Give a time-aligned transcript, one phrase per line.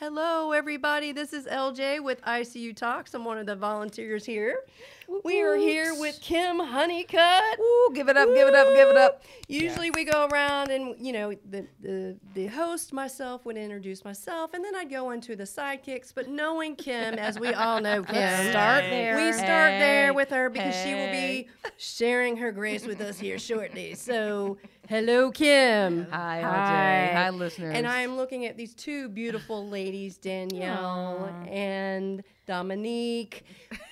[0.00, 1.12] Hello, everybody.
[1.12, 3.14] This is LJ with ICU Talks.
[3.14, 4.58] I'm one of the volunteers here.
[5.24, 7.60] We are here with Kim Honeycutt.
[7.60, 9.22] Ooh, give it up, give it up, give it up.
[9.46, 14.52] Usually we go around and you know the, the the host myself would introduce myself
[14.54, 16.12] and then I'd go into the sidekicks.
[16.12, 19.14] But knowing Kim, as we all know Kim, start there.
[19.16, 19.78] We start Hey.
[19.78, 23.94] there with her because she will be sharing her grace with us here shortly.
[23.94, 24.58] So
[24.88, 26.06] hello, Kim.
[26.10, 26.44] Hi, LJ.
[26.44, 27.10] Hi.
[27.14, 27.74] Hi, listeners.
[27.76, 33.44] And I'm looking at these two beautiful ladies, Danielle and Dominique.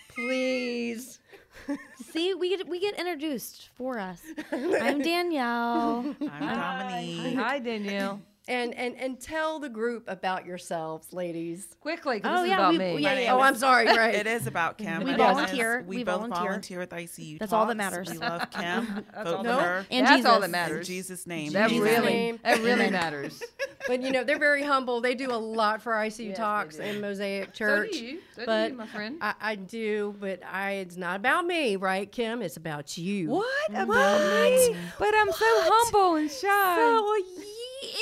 [0.08, 1.20] Please.
[1.96, 4.20] See, we get we get introduced for us.
[4.52, 6.14] I'm Danielle.
[6.30, 7.36] I'm Dominique.
[7.36, 8.20] Hi, Danielle.
[8.48, 11.68] And, and and tell the group about yourselves, ladies.
[11.80, 12.98] Quickly, Oh, this is yeah, about we- me.
[12.98, 13.18] yeah, yeah.
[13.20, 13.86] name Oh, I'm sorry.
[13.96, 14.16] Right.
[14.16, 14.98] It is about Kim.
[15.04, 15.84] We My name is- volunteer.
[15.86, 16.44] We, We both volunteer.
[16.46, 17.38] volunteer with ICU.
[17.38, 18.10] That's all that matters.
[18.10, 19.04] We love Kim.
[19.14, 19.86] That's Vote all that her.
[19.92, 20.30] And That's Jesus.
[20.30, 20.70] all that matters.
[20.70, 20.86] In matters.
[20.88, 21.52] Jesus' name.
[21.52, 22.40] That Jesus' really, name.
[22.42, 23.42] that really matters.
[23.88, 25.00] But you know, they're very humble.
[25.00, 27.90] They do a lot for ICU Yes, Talks and Mosaic So Church.
[27.90, 28.18] do you.
[28.36, 29.18] So but do you, my friend.
[29.20, 32.42] I, I do, but I it's not about me, right, Kim?
[32.42, 33.28] It's about you.
[33.30, 34.76] what about me?
[35.00, 36.76] But I'm so humble and shy.
[36.76, 37.16] So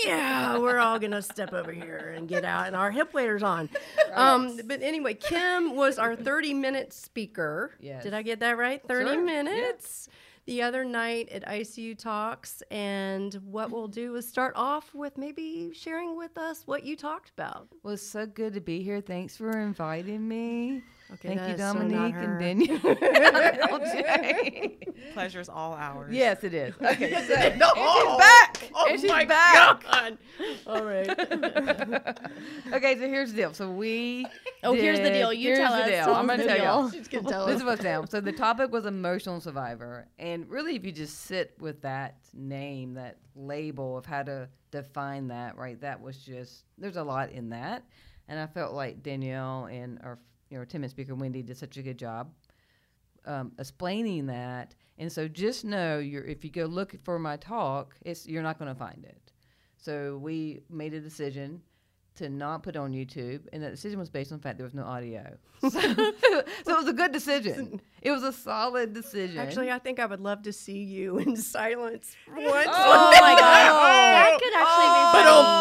[0.05, 3.69] yeah, we're all gonna step over here and get out and our hip waders on.
[4.13, 7.77] Um, but anyway, Kim was our 30 minute speaker.
[7.79, 8.03] Yes.
[8.03, 8.83] Did I get that right?
[8.83, 9.21] 30 Sure, yeah.
[9.25, 10.09] minutes.
[10.47, 15.71] The other night at ICU Talks, and what we'll do is start off with maybe
[15.75, 17.69] sharing with us what you talked about.
[17.85, 19.01] well, it's so good to be here.
[19.01, 20.83] Thanks for inviting me.
[21.15, 22.39] Okay, Thank you, is so Dominique her.
[22.39, 22.79] and Danielle.
[23.81, 24.87] LJ.
[25.15, 26.13] Pleasure's all ours.
[26.15, 26.75] yes, it is.
[26.83, 27.73] Okay, so No.
[27.77, 28.71] and she's back.
[28.75, 29.83] Oh and she's my back.
[29.85, 30.19] God.
[30.67, 31.09] All right.
[32.73, 33.53] okay, so here's the deal.
[33.55, 34.27] So we.
[34.63, 35.33] Oh, here's the deal.
[35.33, 35.89] You here's tell the us.
[36.07, 36.15] Deal.
[36.15, 36.91] I'm gonna tell y'all.
[36.91, 37.61] She's gonna tell This us.
[37.63, 38.07] is what's down.
[38.09, 42.95] So the topic was emotional survivor, and really, if you just sit with that name,
[42.95, 45.81] that label of how to define that, right?
[45.81, 47.85] That was just there's a lot in that,
[48.29, 50.19] and I felt like Danielle and our
[50.51, 52.31] you know Tim and speaker Wendy did such a good job
[53.27, 54.75] um, explaining that.
[54.99, 58.59] And so just know you're if you go look for my talk, it's you're not
[58.59, 59.33] going to find it.
[59.79, 61.63] So we made a decision
[62.17, 64.65] to not put it on YouTube, and that decision was based on the fact there
[64.67, 65.25] was no audio.
[65.61, 67.81] So, so it was a good decision.
[68.03, 69.37] It was a solid decision.
[69.37, 72.67] Actually, I think I would love to see you in silence once.
[72.73, 73.71] oh my god,
[74.17, 75.11] That could actually be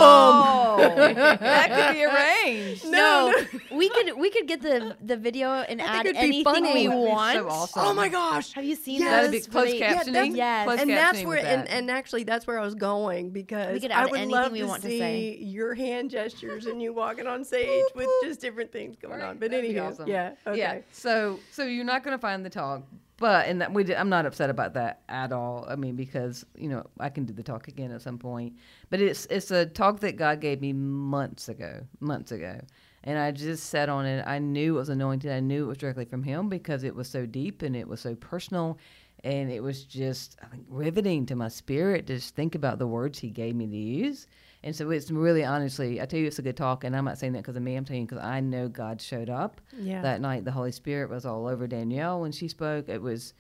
[0.02, 2.86] Oh, that could be arranged.
[2.86, 3.34] No,
[3.70, 6.92] No, we could we could get the the video and I add anything we That'd
[6.94, 7.40] so want.
[7.40, 7.84] awesome.
[7.86, 8.54] Oh my gosh.
[8.54, 9.12] Have you seen Yes.
[9.12, 9.48] That'd be those?
[9.48, 10.14] closed really- Yeah, captioning.
[10.14, 10.66] that's- Yes.
[10.66, 11.72] Closed and that's captioning where with and, that.
[11.74, 14.66] and actually that's where I was going because could I would anything love we to
[14.68, 15.38] want to see say.
[15.42, 16.10] your hand
[16.50, 19.38] gestures and you walking on stage with just different things going Right, on.
[19.38, 20.08] But that'd anyhow, awesome.
[20.08, 20.58] yeah, okay.
[20.60, 20.80] Yeah.
[20.92, 22.84] So so you're not going to find the talk,
[23.18, 25.66] but and that we did, I'm not upset about that at all.
[25.70, 28.54] I mean because you know I can do the talk again at some point,
[28.90, 32.60] but it's it's a talk that God gave me months ago, months ago.
[33.06, 34.28] And I just sat on it.
[34.28, 35.32] I knew it was anointed.
[35.32, 38.02] I knew it was directly from Him because it was so deep and it was
[38.02, 38.78] so personal,
[39.24, 42.88] and it was just I think riveting to my spirit to just think about the
[42.88, 44.28] words He gave me to use.
[44.64, 47.18] And so it's really honestly, I tell you, it's a good talk, and I'm not
[47.18, 47.76] saying that because of me.
[47.76, 50.02] I'm telling you because I know God showed up Yeah.
[50.02, 50.44] that night.
[50.44, 52.90] The Holy Spirit was all over Danielle when she spoke.
[52.90, 53.34] It was,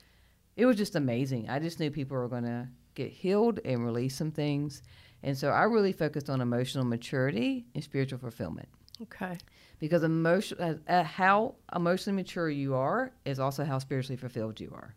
[0.56, 1.50] it was just amazing.
[1.50, 4.81] I just knew people were going to get healed and release some things,
[5.22, 8.69] and so I really focused on emotional maturity and spiritual fulfillment
[9.02, 9.38] Okay.
[9.79, 14.72] because emotion, uh, uh, how emotionally mature you are is also how spiritually fulfilled you
[14.74, 14.96] are.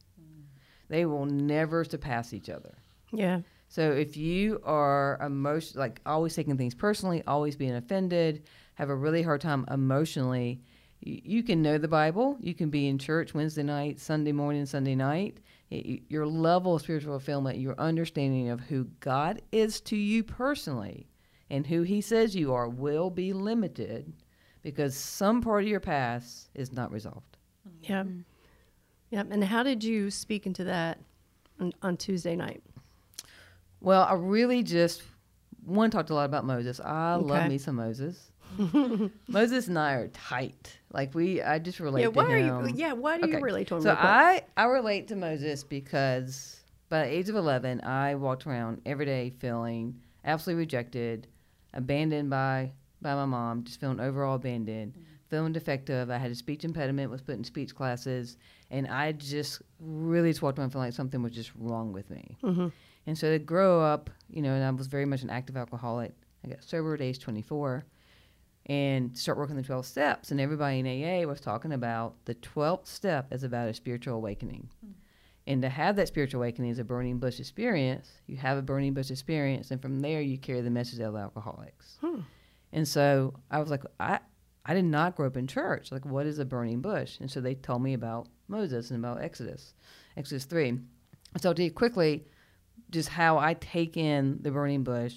[0.89, 2.75] They will never surpass each other.
[3.13, 3.41] Yeah.
[3.73, 8.43] So if you are emotion like always taking things personally, always being offended,
[8.75, 10.61] have a really hard time emotionally,
[11.01, 14.67] you, you can know the Bible, you can be in church Wednesday night, Sunday morning,
[14.67, 15.39] Sunday night.
[15.71, 21.09] It- your level of spiritual fulfillment, your understanding of who God is to you personally,
[21.49, 24.13] and who He says you are, will be limited
[24.61, 27.39] because some part of your past is not resolved.
[27.81, 28.03] Yeah.
[28.03, 28.21] Mm-hmm.
[29.13, 29.29] Yep.
[29.31, 30.99] And how did you speak into that
[31.59, 32.63] on, on Tuesday night?
[33.83, 35.03] Well, I really just
[35.65, 36.81] one talked a lot about Moses.
[36.81, 37.25] I Okay.
[37.29, 38.31] love me some Moses.
[39.29, 40.79] Moses and I are tight.
[40.93, 42.07] Like we, I just relate yeah.
[42.09, 42.73] to Why are you?
[42.75, 42.93] Yeah.
[42.93, 43.43] Why do you Okay.
[43.43, 43.83] relate to him?
[43.83, 43.91] So?
[43.99, 49.07] I, I relate to Moses because by the age of eleven, I walked around every
[49.07, 51.27] day feeling absolutely rejected,
[51.75, 54.95] abandoned by by my mom, just feeling overall abandoned,
[55.29, 56.09] feeling defective.
[56.11, 58.37] I had a speech impediment, was put in speech classes,
[58.71, 62.37] and I just really just walked around feeling like something was just wrong with me.
[62.45, 62.71] Mhm.
[63.07, 66.13] And so to grow up, you know, and I was very much an active alcoholic.
[66.45, 67.85] I got sober at age 24
[68.67, 70.31] and start working the 12 steps.
[70.31, 74.69] And everybody in AA was talking about the 12th step as about a spiritual awakening.
[75.47, 78.11] And to have that spiritual awakening is a burning bush experience.
[78.27, 81.19] You have a burning bush experience, and from there you carry the message of the
[81.19, 81.99] alcoholics.
[82.01, 82.21] Hmm.
[82.73, 84.21] And so I was like, I,
[84.65, 85.91] I did not grow up in church.
[85.91, 87.19] Like, what is a burning bush?
[87.19, 89.75] And so they told me about Moses and about Exodus,
[90.17, 90.79] Exodus 3.
[91.41, 92.25] So I'll tell you quickly
[92.93, 95.17] just how I take in the burning bush.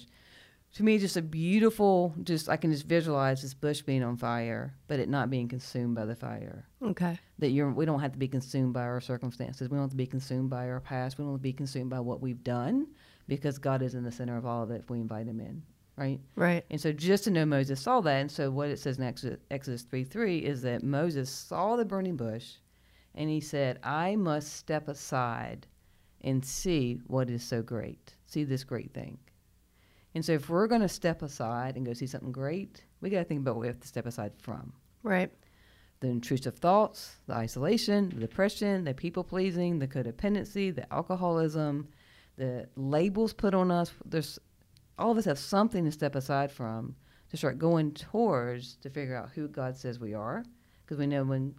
[0.74, 4.74] To me, just a beautiful, just I can just visualize this bush being on fire,
[4.88, 7.18] but it not being consumed by the fire Okay.
[7.38, 9.70] that you're we don't have to be consumed by our circumstances.
[9.70, 11.16] We don't have to be consumed by our past.
[11.16, 12.88] We don't have to be consumed by what we've done
[13.26, 15.62] because God is in the center of all of it if we invite him in.
[15.96, 16.20] Right?
[16.34, 16.62] Right.
[16.70, 19.38] And so just to know Moses saw that, and so what it says in Exodus,
[19.50, 22.56] Exodus 3 3 is that Moses saw the burning bush
[23.14, 25.66] and he said, I must step aside
[26.26, 29.16] and see what is so great, see this great thing.
[30.14, 33.18] And so if we're going to step aside and go see something great, we got
[33.18, 35.30] to think about what we have to step aside from Right.
[36.00, 41.88] the intrusive thoughts, the isolation, the depression, the people pleasing, the codependency, the alcoholism,
[42.36, 43.92] the labels put on us.
[44.04, 44.38] There's
[44.98, 46.96] all of us have something to step aside from
[47.30, 50.44] to start going towards to figure out who God says we are.
[50.84, 51.54] Because we know when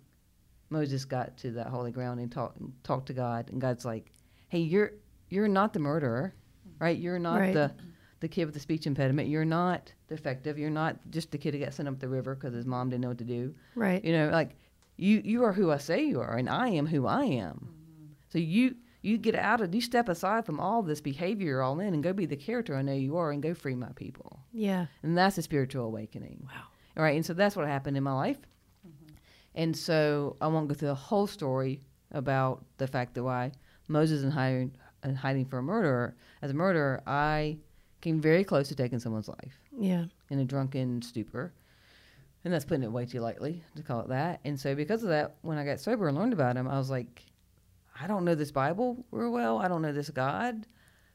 [0.69, 4.11] Moses got to that holy ground and talked talked to God, and God's like,
[4.47, 4.91] "Hey, you're
[5.29, 6.33] you're not the murderer,
[6.79, 6.97] right?
[6.97, 7.53] You're not Right.
[7.53, 7.73] the
[8.19, 9.29] the kid with the speech impediment.
[9.29, 10.57] You're not defective.
[10.57, 13.01] You're not just the kid who got sent up the river because his mom didn't
[13.03, 13.53] know what to do.
[13.75, 14.03] Right.
[14.03, 14.55] You know, like
[14.95, 17.55] you you are who I say you are, and I am who I am.
[17.55, 18.05] Mm-hmm.
[18.29, 21.79] So you you get out of you step aside from all this behavior you're all
[21.79, 24.39] in and go be the character I know you are and go free my people.
[24.51, 24.87] Yeah.
[25.03, 26.43] And that's a spiritual awakening.
[26.45, 26.63] Wow.
[26.97, 28.39] All right, and so that's what happened in my life.
[28.85, 29.13] Mm-hmm.
[29.53, 33.51] And so I won't go through the whole story about the fact that why
[33.87, 34.71] Moses and hiding
[35.03, 36.15] and hiding for a murderer.
[36.41, 37.57] As a murderer, I
[38.01, 40.05] came very close to taking someone's life Yeah.
[40.29, 41.53] in a drunken stupor.
[42.43, 44.39] And that's putting it way too lightly to call it that.
[44.45, 46.89] And so, because of that, when I got sober and learned about him, I was
[46.89, 47.25] like,
[47.99, 49.57] I don't know this Bible real well.
[49.57, 50.65] I don't know this God.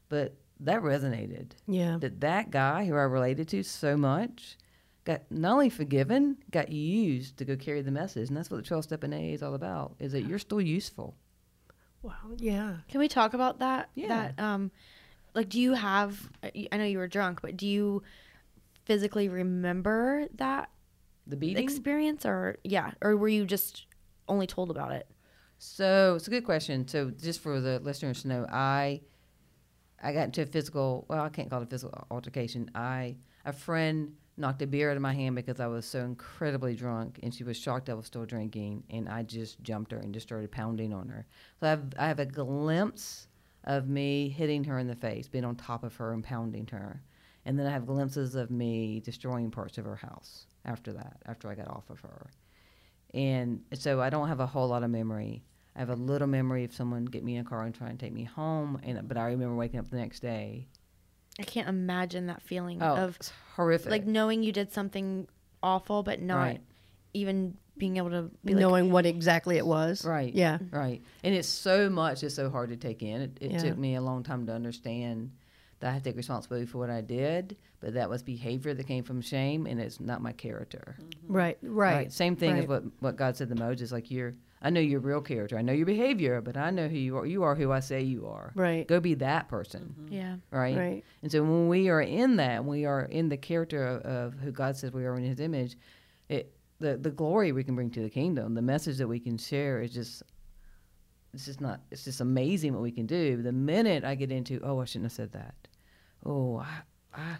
[0.09, 1.51] But that resonated.
[1.67, 1.97] Yeah.
[1.99, 4.57] That that guy who I related to so much
[5.05, 8.27] got not only forgiven, got used to go carry the message.
[8.27, 10.61] And that's what the 12 step in AA is all about, is that you're still
[10.61, 11.15] useful.
[12.03, 12.13] Wow.
[12.37, 12.75] Yeah.
[12.89, 13.89] Can we talk about that?
[13.95, 14.31] Yeah.
[14.35, 14.71] That um,
[15.33, 16.29] like, do you have?
[16.43, 18.03] I know you were drunk, but do you
[18.85, 20.69] physically remember that
[21.25, 21.63] The beating?
[21.63, 23.85] experience, or yeah, or were you just
[24.27, 25.07] only told about it?
[25.57, 26.87] So it's a good question.
[26.87, 29.01] So just for the listeners to know, I
[30.01, 32.69] I got into a physical well, I can't call it a physical altercation.
[32.75, 33.15] I
[33.45, 37.19] a friend knocked a beer out of my hand because I was so incredibly drunk
[37.21, 40.27] and she was shocked I was still drinking and I just jumped her and just
[40.27, 41.25] started pounding on her.
[41.59, 43.27] So I have I have a glimpse
[43.63, 47.01] of me hitting her in the face, being on top of her and pounding her.
[47.45, 51.49] And then I have glimpses of me destroying parts of her house after that, after
[51.49, 52.27] I got off of her.
[53.13, 55.43] And so I don't have a whole lot of memory.
[55.75, 57.99] I have a little memory of someone get me in a car and try and
[57.99, 60.67] take me home, and but I remember waking up the next day.
[61.39, 63.89] I can't imagine that feeling Oh, of it's horrific.
[63.91, 65.27] like knowing you did something
[65.61, 66.61] awful, but not Right.
[67.13, 70.05] even being able to be like, Knowing what exactly it was.
[70.05, 70.33] Right.
[70.33, 70.57] Yeah.
[70.59, 70.75] Mm-hmm.
[70.75, 72.23] right, and it's so much.
[72.23, 73.21] It's so hard to take in.
[73.21, 73.57] It, it Yeah.
[73.57, 75.31] took me a long time to understand
[75.79, 78.85] that I had to take responsibility for what I did, but that was behavior that
[78.87, 80.95] came from shame, and it's not my character.
[81.01, 81.33] Mm-hmm.
[81.33, 81.57] Right.
[81.63, 81.93] Right.
[81.95, 82.11] Right.
[82.13, 83.91] Same thing as what what God said to Moses.
[83.91, 84.33] Like you're,
[84.63, 85.57] I know your real character.
[85.57, 87.25] I know your behavior, but I know who you are.
[87.25, 88.53] You are who I say you are.
[88.55, 88.87] Right.
[88.87, 89.93] Go be that person.
[89.99, 90.13] Mm-hmm.
[90.13, 90.77] yeah, Right.
[90.77, 91.05] Right.
[91.21, 94.51] And so when we are in that, we are in the character of, of who
[94.51, 95.75] God says we are in His image.
[96.29, 99.37] It the the glory we can bring to the kingdom, the message that we can
[99.37, 100.23] share is just.
[101.33, 101.81] It's just not.
[101.89, 103.41] It's just amazing what we can do.
[103.41, 105.55] The minute I get into, oh, I shouldn't have said that.
[106.23, 107.37] Oh, I, I,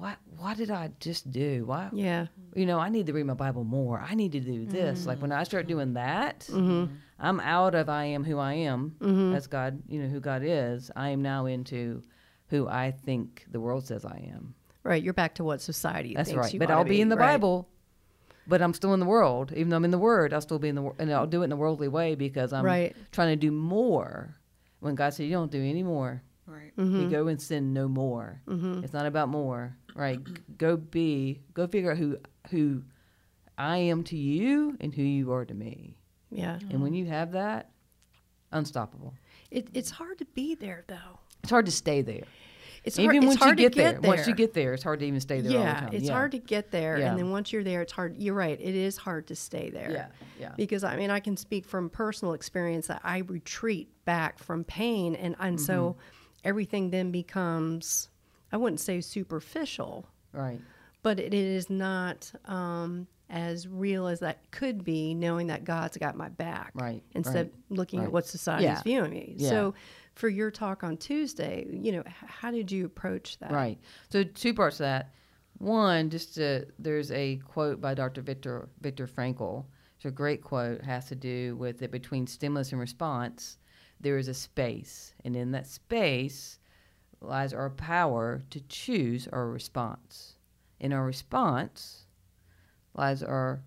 [0.00, 1.64] what, what did I just do?
[1.66, 2.26] Why, Yeah.
[2.54, 4.00] you know, I need to read my Bible more.
[4.00, 5.06] I need to do this.
[5.06, 6.92] Like when I start doing that, Mm-hmm.
[7.18, 9.34] I'm out of I am who I am Mhm.
[9.34, 10.90] as God, you know, who God is.
[10.96, 12.02] I am now into
[12.48, 14.54] who I think the world says I am.
[14.82, 15.02] Right.
[15.02, 16.52] You're back to what society That's thinks right.
[16.54, 17.32] you But I'll to be in the right.
[17.34, 17.68] Bible,
[18.46, 19.52] but I'm still in the world.
[19.52, 21.42] Even though I'm in the Word, I'll still be in the world, and I'll do
[21.42, 22.96] it in the worldly way because I'm Right.
[23.12, 24.36] trying to do more.
[24.80, 26.74] When God said, "You don't do any more," Right.
[26.78, 27.00] Mm-hmm.
[27.02, 28.40] you go and sin no more.
[28.48, 30.20] It's not about more, right?
[30.58, 32.18] Go be, go figure out who
[32.50, 32.82] who
[33.58, 35.96] I am to you and who you are to me.
[36.30, 36.58] Yeah.
[36.70, 37.70] And when you have that,
[38.52, 39.14] unstoppable.
[39.50, 41.18] It, it's hard to be there though.
[41.42, 42.24] It's hard to stay there.
[42.82, 44.82] It's even hard, once it's hard you to get, there, once you get there, it's
[44.82, 45.90] hard to even stay there all the yeah, time.
[45.92, 46.12] it's yeah.
[46.12, 47.10] hard to get there, Yeah.
[47.10, 48.16] and then once you're there, it's hard.
[48.16, 48.58] You're right.
[48.58, 49.90] It is hard to stay there.
[49.90, 50.06] Yeah,
[50.38, 50.52] yeah.
[50.56, 55.14] Because I mean, I can speak from personal experience that I retreat back from pain,
[55.14, 56.48] and and so Mm-hmm.
[56.48, 58.08] everything then becomes,
[58.52, 60.60] I wouldn't say superficial, Right.
[61.02, 66.16] but it is not um, as real as that could be, knowing that God's got
[66.16, 66.72] my back.
[66.74, 68.06] Right, Instead right, of looking right.
[68.06, 69.34] at what society's Yeah, viewing me.
[69.38, 69.48] yeah.
[69.48, 69.74] So,
[70.14, 73.52] for your talk on Tuesday, you know, how did you approach that?
[73.52, 73.78] Right.
[74.10, 75.14] So two parts of that.
[75.58, 78.20] One, just to, there's a quote by Dr.
[78.20, 79.64] Viktor Viktor Frankl.
[79.96, 80.82] It's a great quote.
[80.82, 83.58] Has to do with that between stimulus and response,
[84.00, 86.58] there is a space, and in that space
[87.20, 90.34] lies our power to choose our response.
[90.78, 92.06] In our response
[92.94, 93.62] lies our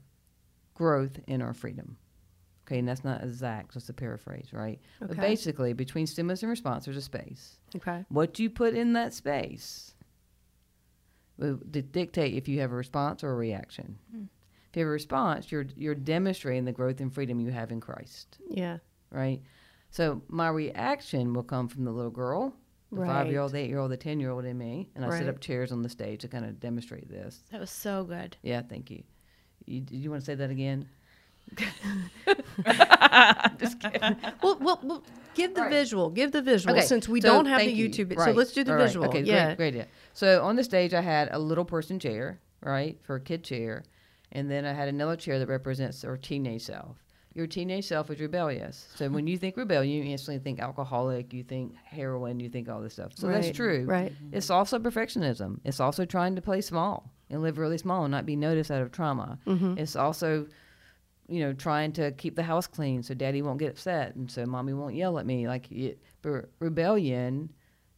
[0.74, 1.98] growth in our freedom.
[2.66, 4.80] Okay, and that's not exact, just a paraphrase, right?
[5.02, 5.14] Okay.
[5.14, 7.58] But basically, between stimulus and response, there's a space.
[7.76, 8.06] Okay.
[8.10, 9.94] What you put in that space
[11.38, 13.98] will dictate if you have a response or a reaction.
[14.12, 14.24] Hmm.
[14.70, 17.80] If you have a response, you're you're demonstrating the growth and freedom you have in
[17.82, 18.78] Christ, Yeah.
[19.12, 19.42] right?
[19.92, 22.56] So my reaction will come from the little girl,
[22.96, 23.62] the five year old, Right.
[23.62, 25.82] eight year old, the ten year old in me, and I set up chairs on
[25.82, 27.44] the stage to kind of demonstrate this.
[27.52, 28.38] That was so good.
[28.42, 29.04] Yeah, thank you.
[29.66, 30.88] You, did you want to say that again?
[33.60, 34.16] Just kidding.
[34.42, 35.04] Well, well, well
[35.36, 35.72] give the Right.
[35.72, 36.10] visual.
[36.10, 37.90] Give the visual Okay, since we so don't have the you.
[37.90, 38.16] YouTube.
[38.24, 38.86] So let's do the All right.
[38.88, 39.08] visual.
[39.08, 39.48] Okay, yeah.
[39.48, 39.88] great, great idea.
[40.14, 43.84] So on the stage, I had a little person chair, right, for a kid chair,
[44.32, 47.03] and then I had another chair that represents our teenage self.
[47.36, 48.88] Your teenage self is rebellious.
[48.96, 52.80] So when you think rebellion, you instantly think alcoholic, you think heroin, you think all
[52.82, 53.12] this stuff.
[53.16, 53.86] So Right, that's true.
[53.86, 54.12] right.
[54.32, 55.60] It's also perfectionism.
[55.64, 58.82] It's also trying to play small and live really small and not be noticed out
[58.84, 59.40] of trauma.
[59.48, 59.80] Mm-hmm.
[59.80, 60.46] It's also,
[61.28, 64.46] you know, trying to keep the house clean so daddy won't get upset and so
[64.46, 65.48] mommy won't yell at me.
[65.48, 67.50] Like it, but rebellion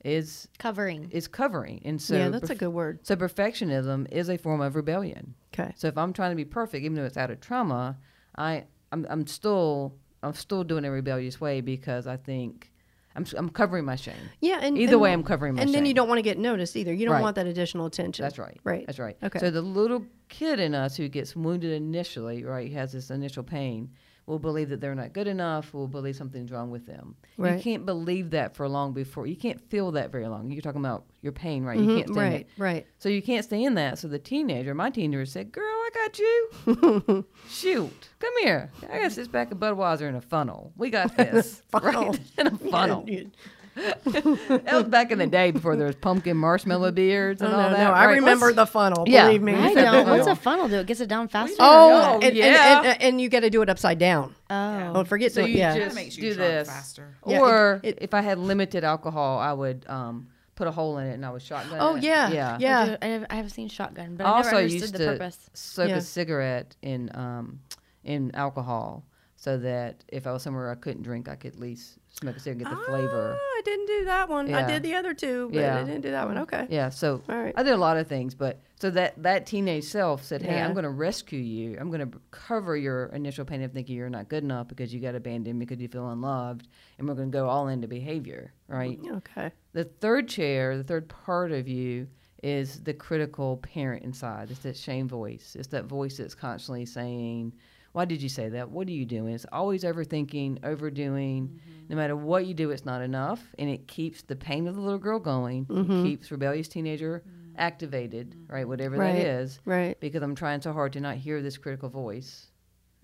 [0.06, 1.10] is Covering.
[1.12, 3.00] is covering, and so yeah, that's a good word.
[3.02, 5.34] so perfectionism is a form of rebellion.
[5.52, 5.74] Okay.
[5.76, 7.98] So if I'm trying to be perfect, even though it's out of trauma,
[8.38, 12.72] I I'm, I'm still I'm still doing it a rebellious way because I think
[13.16, 14.16] I'm I'm covering my shame.
[14.42, 15.64] Yeah, and Either and- way, I'm covering my shame.
[15.64, 15.84] And shame.
[15.84, 16.94] then you don't want to get noticed either.
[16.94, 17.22] You don't Right.
[17.22, 18.24] want that additional attention.
[18.24, 18.60] That's right.
[18.64, 18.86] Right.
[18.86, 19.18] That's right.
[19.24, 19.40] Okay.
[19.40, 23.92] So the little kid in us who gets wounded initially, right, has this initial pain,
[24.28, 27.16] will believe that they're not good enough, will believe something's wrong with them.
[27.38, 30.50] You can't believe that for long before you can't feel that very long.
[30.52, 31.78] You're talking about your pain, right?
[31.78, 32.42] You Mhm, can't stand right.
[32.42, 32.48] it.
[32.58, 32.88] Right.
[32.98, 34.00] So you can't stay in that.
[34.00, 37.26] So the teenager, my teenager said, Girl, I got you.
[37.50, 38.10] Shoot.
[38.20, 38.72] Come here.
[38.90, 40.74] I got this back of Budweiser in a funnel.
[40.76, 41.62] We got this.
[41.70, 42.12] Funnel.
[42.12, 42.20] Right?
[42.40, 43.04] In a funnel.
[43.08, 43.32] You-
[43.76, 47.60] that was back in the day before there was pumpkin marshmallow beards Oh, and no,
[47.62, 47.78] all that.
[47.78, 48.16] no, I right?
[48.16, 49.04] remember Let's- the funnel.
[49.08, 49.26] Yeah.
[49.28, 49.54] Believe me.
[49.54, 50.10] I don't.
[50.10, 50.76] What's a funnel do?
[50.78, 51.56] It gets it down faster.
[51.60, 52.82] Oh, Oh, and, and- yeah.
[52.86, 54.34] and, and, you got to do it upside down.
[54.50, 54.94] Oh.
[54.94, 55.78] Don't forget So to you yeah.
[55.78, 56.68] just makes you do this.
[56.70, 57.16] faster.
[57.28, 60.98] Yeah, it- or it- if I had limited alcohol, I would um, put a hole
[61.00, 62.04] in it and I would shotgun Oh it.
[62.04, 62.30] yeah.
[62.32, 62.58] Yeah.
[62.60, 62.98] Yeah.
[63.02, 65.06] I, do- I have, seen shotgun, but I I never also understood used the to
[65.18, 65.50] purpose.
[65.54, 65.98] soak Yeah.
[65.98, 67.60] a cigarette in um,
[68.06, 69.04] in alcohol
[69.36, 72.40] so that if I was somewhere I couldn't drink, I could at least smoke a
[72.40, 73.38] cigarette, get the flavor.
[73.38, 74.54] Ah, I didn't do that one.
[74.54, 75.80] I did the other two, but Yeah.
[75.80, 76.38] I didn't do that one.
[76.40, 76.66] Okay.
[76.70, 77.54] Yeah, so All right.
[77.58, 80.66] I did a lot of things, but so that that teenage self said, "Hey, Yeah.
[80.66, 81.78] I'm going to rescue you.
[81.80, 85.00] I'm going to cover your initial pain of thinking you're not good enough because you
[85.02, 86.68] got abandoned because you feel unloved,
[86.98, 89.52] and we're going to go all into behavior, right?" Okay.
[89.74, 92.08] The third chair, the third part of you
[92.44, 94.52] is the critical parent inside.
[94.52, 95.56] It's that shame voice.
[95.58, 97.54] It's that voice that's constantly saying,
[97.96, 98.72] Why did you say that?
[98.72, 99.34] What are you doing?
[99.34, 101.48] It's always overthinking, overdoing.
[101.48, 101.72] Mm-hmm.
[101.88, 103.42] No matter what you do, it's not enough.
[103.58, 105.66] And it keeps the pain of the little girl going.
[105.70, 106.04] It mm-hmm.
[106.04, 107.54] keeps rebellious teenager mm-hmm.
[107.58, 108.68] activated, right?
[108.68, 109.14] Whatever Right.
[109.14, 109.62] that is.
[109.64, 109.98] Right.
[110.02, 112.48] Because I'm trying so hard to not hear this critical voice.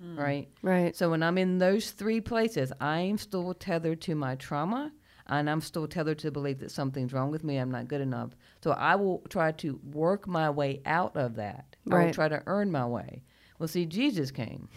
[0.04, 0.18] Mm.
[0.18, 0.50] Right?
[0.62, 0.94] Right.
[0.94, 4.92] So when I'm in those three places, I am still tethered to my trauma
[5.28, 8.02] and I'm still tethered to the belief that something's wrong with me, I'm not good
[8.02, 8.32] enough.
[8.62, 11.78] So I will try to work my way out of that.
[11.90, 13.24] I will try to earn my way.
[13.62, 14.68] Well, see, Jesus came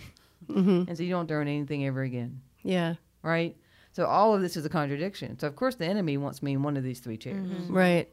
[0.46, 0.88] Mm-hmm.
[0.88, 2.96] and so you don't have earn anything ever again, Yeah.
[3.22, 3.56] right?
[3.92, 5.38] So all of this is a contradiction.
[5.38, 7.48] So of course the enemy wants me in one of these three chairs.
[7.70, 8.10] Right.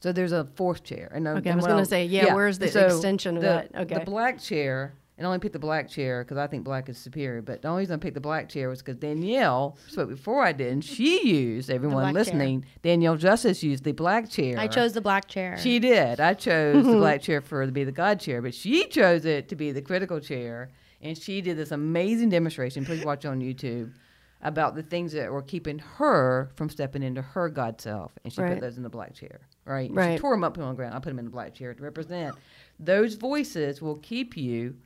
[0.00, 1.10] So there's a fourth chair.
[1.14, 3.74] And Okay, I was gonna say, yeah, where's the extension of the, that?
[3.84, 3.94] Okay.
[3.94, 6.98] The black chair, and I only picked the black chair because I think black is
[6.98, 7.40] superior.
[7.42, 10.52] But the only reason I picked the black chair was because Danielle spoke before I
[10.52, 12.34] did, and she used everyone black chair.
[12.34, 12.64] listening.
[12.82, 14.58] Danielle Justice used the black chair.
[14.58, 15.56] I chose the black chair.
[15.58, 16.20] She did.
[16.20, 19.48] I chose the black chair for to be the God chair, but she chose it
[19.48, 20.68] to be the critical chair,
[21.00, 22.84] and she did this amazing demonstration.
[22.84, 23.92] Please watch on YouTube
[24.42, 28.42] about the things that were keeping her from stepping into her God self, and she
[28.42, 28.52] Right.
[28.52, 29.40] put those in the black chair.
[29.64, 29.90] Right.
[29.90, 30.12] Right.
[30.12, 30.94] She tore them up on the ground.
[30.94, 32.36] I put them in the black chair to represent.
[32.78, 34.76] Those voices will keep you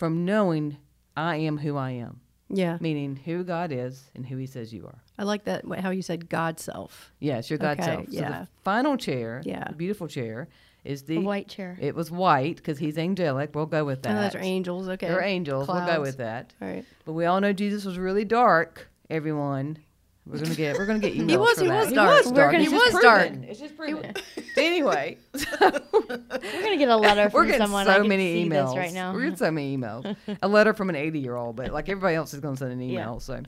[0.00, 0.78] from knowing
[1.14, 2.78] I am who I am, Yeah.
[2.80, 5.02] meaning who God is and who He says you are.
[5.18, 7.12] I like that how you said God self.
[7.20, 8.06] Yes, your God Okay, self.
[8.06, 8.30] So yeah.
[8.30, 9.64] the final chair, Yeah.
[9.68, 10.48] the beautiful chair,
[10.84, 11.76] is the a white chair.
[11.78, 13.54] it was white because he's angelic.
[13.54, 14.18] We'll go with oh, that.
[14.18, 14.88] Oh, those are angels.
[14.88, 15.06] Okay.
[15.06, 15.68] They're angels.
[15.68, 16.54] We'll go with that.
[16.62, 16.86] All right.
[17.04, 18.88] But we all know Jesus was really dark.
[19.10, 19.76] Everyone,
[20.26, 21.30] we're gonna get we're gonna get emails.
[21.30, 21.84] he was- for he that.
[21.86, 22.14] was dark.
[22.14, 22.52] He was We're dark.
[22.52, 23.32] gonna- It's he just was dark.
[23.42, 24.14] It's just proven.
[24.56, 25.18] anyway,
[25.60, 27.88] We're gonna get a letter from we're getting someone.
[27.88, 29.12] I so can many see emails this right now.
[29.12, 30.16] We're getting so many emails.
[30.42, 32.82] a letter from an 80 year old, but like everybody else is gonna send an
[32.82, 33.20] email.
[33.20, 33.40] So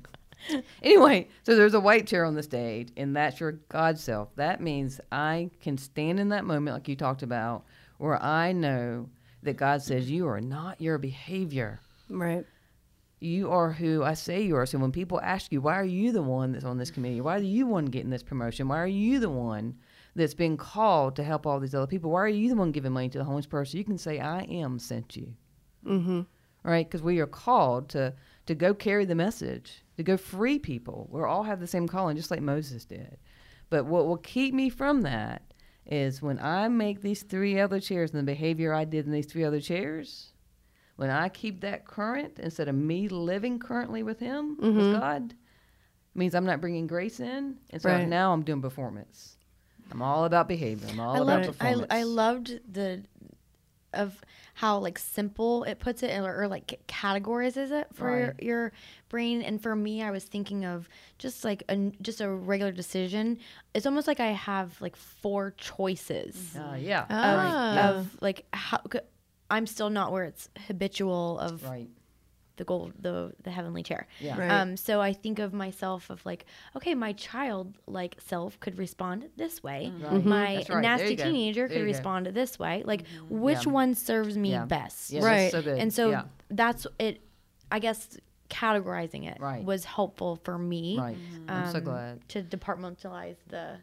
[0.82, 4.34] anyway, so there's a white chair on the stage, and that's your God self.
[4.36, 7.64] That means I can stand in that moment, like you talked about,
[7.98, 9.08] where I know
[9.44, 11.80] that God says, You are not your behavior.
[12.08, 12.44] Right.
[13.22, 14.66] You are who I say you are.
[14.66, 17.20] So when people ask you, Why are you the one that's on this committee?
[17.20, 18.66] Why are you the one getting this promotion?
[18.66, 19.76] Why are you the one
[20.16, 22.10] that's been called to help all these other people?
[22.10, 23.78] Why are you the one giving money to the homeless person?
[23.78, 25.34] You can say, I am sent you.
[25.86, 26.22] Mm-hmm.
[26.64, 26.84] Right?
[26.84, 28.12] Because we are called to,
[28.46, 31.08] to go carry the message, to go free people.
[31.10, 33.18] We all have the same calling, just like Moses did.
[33.70, 35.42] But what will keep me from that
[35.86, 39.26] is when I make these three other chairs and the behavior I did in these
[39.26, 40.31] three other chairs,
[40.96, 44.76] when I keep that current instead of me living currently with Him, Mhm.
[44.76, 45.34] with God,
[46.14, 47.58] means I'm not bringing grace in.
[47.70, 48.06] And so Right.
[48.08, 49.36] now I'm doing performance.
[49.90, 50.88] I'm all about behavior.
[50.90, 51.86] I'm all I about loved performance.
[51.90, 53.02] I loved the
[53.94, 54.22] of
[54.54, 58.42] how like simple it puts it or, or like categorizes it for your, Right.
[58.42, 58.72] your
[59.10, 63.38] brain and for me I was thinking of just like a just a regular decision
[63.74, 67.04] it's almost like I have like four choices Uh, yeah.
[67.10, 67.90] Ah.
[67.90, 68.80] of like how
[69.56, 71.88] I'm still not where it's habitual of Right.
[72.56, 74.38] the gold the the heavenly chair Yeah.
[74.38, 74.50] Right.
[74.50, 76.44] um, so I think of myself of like,
[76.76, 79.92] okay, my child like self could respond this way.
[80.00, 80.24] Right.
[80.24, 80.82] My right.
[80.82, 81.24] Nasty you go.
[81.24, 81.92] teenager could you go.
[81.94, 82.82] respond this way.
[82.84, 83.72] Like, which Yeah.
[83.72, 84.66] one serves me Yeah.
[84.66, 85.10] best?
[85.10, 85.50] Yeah, Right.
[85.52, 85.78] So good.
[85.78, 86.24] And so yeah.
[86.50, 87.20] that's it.
[87.70, 88.18] I guess
[88.50, 89.64] categorizing it Right.
[89.64, 91.16] was helpful for me Right.
[91.48, 92.28] I'm so um, glad.
[92.30, 93.78] to departmentalize the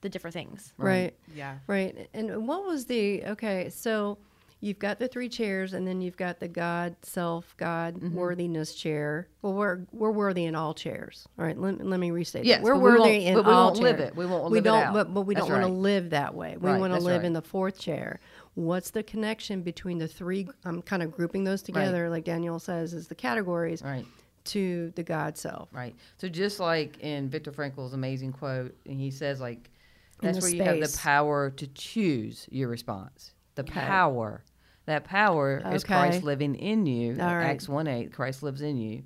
[0.00, 0.72] the different things.
[0.78, 1.12] Right.
[1.34, 1.58] Yeah.
[1.66, 2.08] Right.
[2.14, 3.68] And what was the okay?
[3.70, 4.18] So
[4.60, 8.14] you've got the three chairs, and then you've got the God, self, God, Mm-hmm.
[8.14, 9.28] worthiness chair.
[9.42, 11.26] Well, we're we're worthy in all chairs.
[11.38, 11.56] All right.
[11.58, 12.44] Let, let me restate.
[12.44, 12.64] Yes, that.
[12.64, 14.16] we're worthy in but we all won't live it.
[14.16, 14.92] We won't We live it don't.
[14.92, 16.56] But but we That's don't want to live that way.
[16.58, 17.26] We Right, want to live right.
[17.26, 18.20] in the fourth chair.
[18.54, 20.48] What's the connection between the three?
[20.64, 24.04] I'm kind of grouping those together, like Danielle says, is the categories Right.
[24.46, 25.68] to the God self.
[25.72, 25.94] Right.
[26.16, 29.70] So just like in Viktor Frankl's amazing quote, and he says like,
[30.20, 33.32] that's where you have the power to choose your response.
[33.54, 34.42] The power.
[34.88, 37.12] That power is Christ living in you.
[37.12, 37.44] Right.
[37.44, 38.12] Acts one eight.
[38.12, 39.02] Christ lives in you.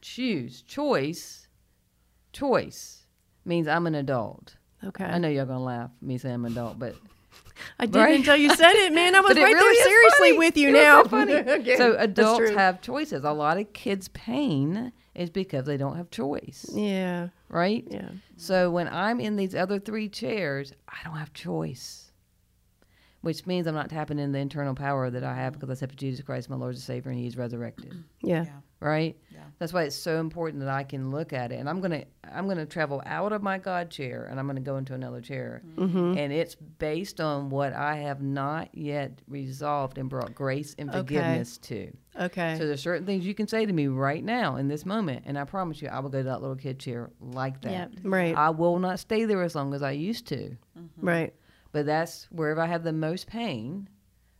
[0.00, 0.62] Choose.
[0.62, 1.48] Choice.
[2.32, 3.04] Choice
[3.44, 4.56] means I'm an adult.
[4.84, 5.04] Okay.
[5.04, 6.94] I know y'all gonna laugh me saying I'm an adult, but
[7.78, 8.14] I didn't Right?
[8.16, 9.14] until you said it, man.
[9.14, 10.38] I was right really there seriously funny.
[10.38, 11.02] with you It now.
[11.02, 11.32] so funny.
[11.34, 13.24] Okay, so adults have choices.
[13.24, 17.84] A lot of kids' pain is because they don't have choice, Yeah, right?
[17.90, 18.10] yeah.
[18.36, 22.05] So when I'm in these other three chairs, I don't have choice,
[23.26, 25.98] which means I'm not tapping in the internal power that I have because I accepted
[25.98, 27.92] Jesus Christ, my Lord and Savior, and He's resurrected.
[28.22, 28.44] Yeah.
[28.44, 28.50] Yeah.
[28.78, 29.16] Right?
[29.32, 29.40] Yeah.
[29.58, 32.46] That's why it's so important that I can look at it, and I'm gonna I'm
[32.46, 36.16] gonna travel out of my God chair, and I'm gonna go into another chair, Mm-hmm.
[36.18, 40.98] and it's based on what I have not yet resolved and brought grace and Okay.
[40.98, 41.90] forgiveness to.
[42.20, 42.56] Okay.
[42.58, 45.36] So there's certain things you can say to me right now in this moment, and
[45.38, 47.72] I promise you, I will go to that little kid chair like that.
[47.72, 47.90] Yep.
[48.04, 48.36] right.
[48.36, 50.56] I will not stay there as long as I used to.
[51.00, 51.34] right.
[51.76, 53.86] But that's wherever I have the most pain,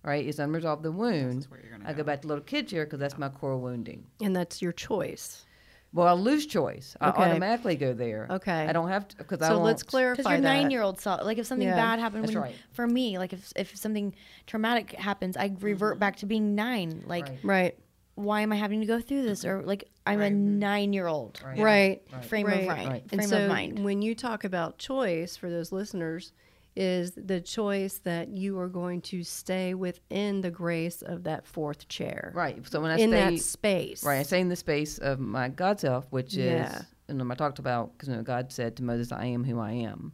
[0.03, 0.25] right?
[0.25, 1.43] Is unresolved the wound.
[1.43, 3.59] That's where you're gonna I go back to little kid chair because that's my core
[3.59, 4.07] wounding.
[4.23, 5.45] And that's your choice.
[5.93, 6.97] Well, I lose choice.
[6.99, 7.25] I Okay.
[7.25, 8.27] automatically go there.
[8.31, 8.67] Okay.
[8.67, 9.67] I don't have to because I So won't.
[9.67, 11.77] let's clarify Because your nine year old self, like if something Yeah.
[11.77, 12.55] bad happened, That's when, right.
[12.73, 14.15] for me, like if if something
[14.47, 16.01] traumatic happens, I revert mm-hmm.
[16.01, 17.05] back to being nine.
[17.07, 17.39] Like, Right.
[17.45, 17.79] Right.
[18.15, 19.45] why am I having to go through this?
[19.45, 20.59] Or like, I'm a mm-hmm.
[20.59, 21.39] nine year old.
[21.45, 21.59] Right.
[21.59, 22.03] Right.
[22.11, 22.25] Right.
[22.25, 22.61] Frame Right.
[22.63, 22.89] of mind.
[22.89, 23.05] Right.
[23.13, 23.85] And so of mind.
[23.85, 26.33] when you talk about choice for those listeners,
[26.77, 31.89] is the choice that you are going to stay within the grace of that fourth
[31.89, 32.33] chair.
[32.35, 32.59] Right.
[32.69, 34.05] So when I In stay that space.
[34.05, 36.79] Right, I stay in the space of my God self, which Yeah.
[36.79, 39.59] is, and I talked about, because you know, God said to Moses, I am who
[39.59, 40.13] I am.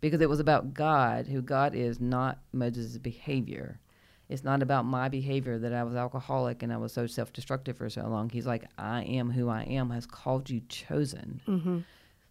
[0.00, 3.80] Because it was about God, who God is, not Moses' behavior.
[4.28, 7.78] It's not about my behavior that I was alcoholic and I was so self destructive
[7.78, 8.28] for so long.
[8.28, 11.40] He's like, I am who I am, has called you chosen.
[11.46, 11.78] Mm-hmm.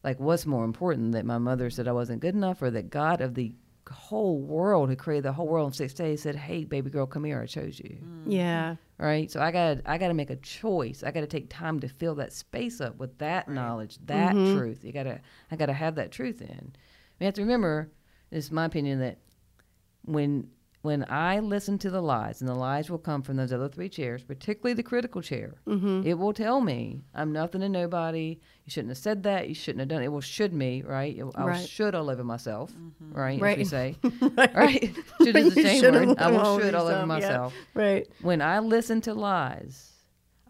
[0.03, 3.21] Like, what's more important, that my mother said I wasn't good enough, or that God
[3.21, 3.53] of the
[3.89, 7.23] whole world, who created the whole world in six days, said, Hey, baby girl, come
[7.23, 7.97] here, I chose you.
[8.25, 8.75] Yeah.
[8.97, 9.29] right?
[9.29, 11.03] So i got i got to make a choice.
[11.03, 14.51] I got to take time to fill that space up with that knowledge that Mhm.
[14.53, 14.83] truth.
[14.85, 15.19] You got to
[15.51, 16.73] i got to have that truth in.
[17.19, 17.91] We have to remember
[18.31, 19.17] it's my opinion that
[20.05, 20.49] when
[20.83, 23.89] when i listen to the lies and the lies will come from those other three
[23.89, 26.05] chairs particularly the critical chair Mm-hmm.
[26.05, 29.79] it will tell me i'm nothing to nobody you shouldn't have said that you shouldn't
[29.79, 31.67] have done it it will should me right it, i will Right.
[31.67, 32.71] should all over myself
[33.11, 33.53] right, Right.
[33.53, 33.95] as we say
[34.55, 34.93] right
[35.23, 37.05] should is the same word i will should all over yourself, yeah.
[37.05, 38.07] myself Right.
[38.21, 39.91] when I listen to lies,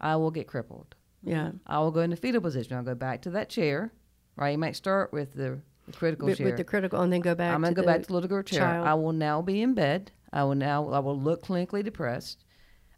[0.00, 0.94] I will get crippled.
[1.22, 1.52] Yeah.
[1.66, 2.76] I will go into fetal position.
[2.76, 3.90] I'll go back to that chair,
[4.36, 4.50] right?
[4.50, 6.44] You might start with the, the critical chair.
[6.46, 7.54] with the critical, and then go back.
[7.54, 8.60] I'm to go back to the little girl chair.
[8.60, 8.86] child.
[8.86, 10.10] I will now be in bed.
[10.34, 12.44] I will now, I will look clinically depressed.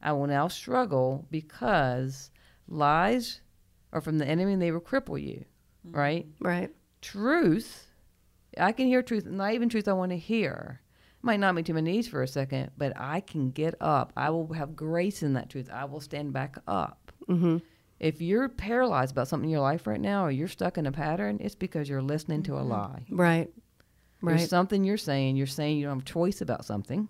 [0.03, 2.31] I will now struggle because
[2.67, 3.41] lies
[3.93, 5.45] are from the enemy and they will cripple you,
[5.85, 6.27] right?
[6.41, 6.71] Right.
[7.03, 7.87] Truth,
[8.59, 10.81] I can hear truth, not even truth I want to hear,
[11.23, 14.13] might knock me to my knees for a second, but I can get up.
[14.17, 15.69] I will have grace in that truth.
[15.73, 17.13] I will stand back up.
[17.29, 17.59] Mm-hmm.
[17.99, 20.93] If you're paralyzed about something in your life right now, or you're stuck in a
[20.93, 22.71] pattern, it's because you're listening to a Mm-hmm.
[22.71, 23.05] lie.
[23.11, 23.51] Right.
[24.23, 25.37] There's something you're saying.
[25.37, 27.09] You're saying you don't have choice about something.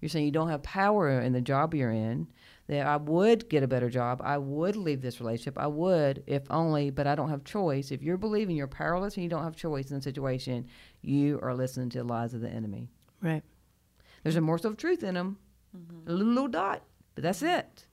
[0.00, 2.28] You're saying you don't have power in the job you're in.
[2.68, 4.20] That I would get a better job.
[4.22, 5.58] I would leave this relationship.
[5.58, 7.90] I would, if only, but I don't have choice.
[7.90, 10.66] If you're believing you're powerless and you don't have choice in the situation,
[11.02, 12.88] you are listening to the lies of the enemy.
[13.20, 13.42] Right.
[14.22, 15.38] There's a morsel of truth in them,
[16.06, 16.84] a little, little dot,
[17.16, 17.86] but that's it.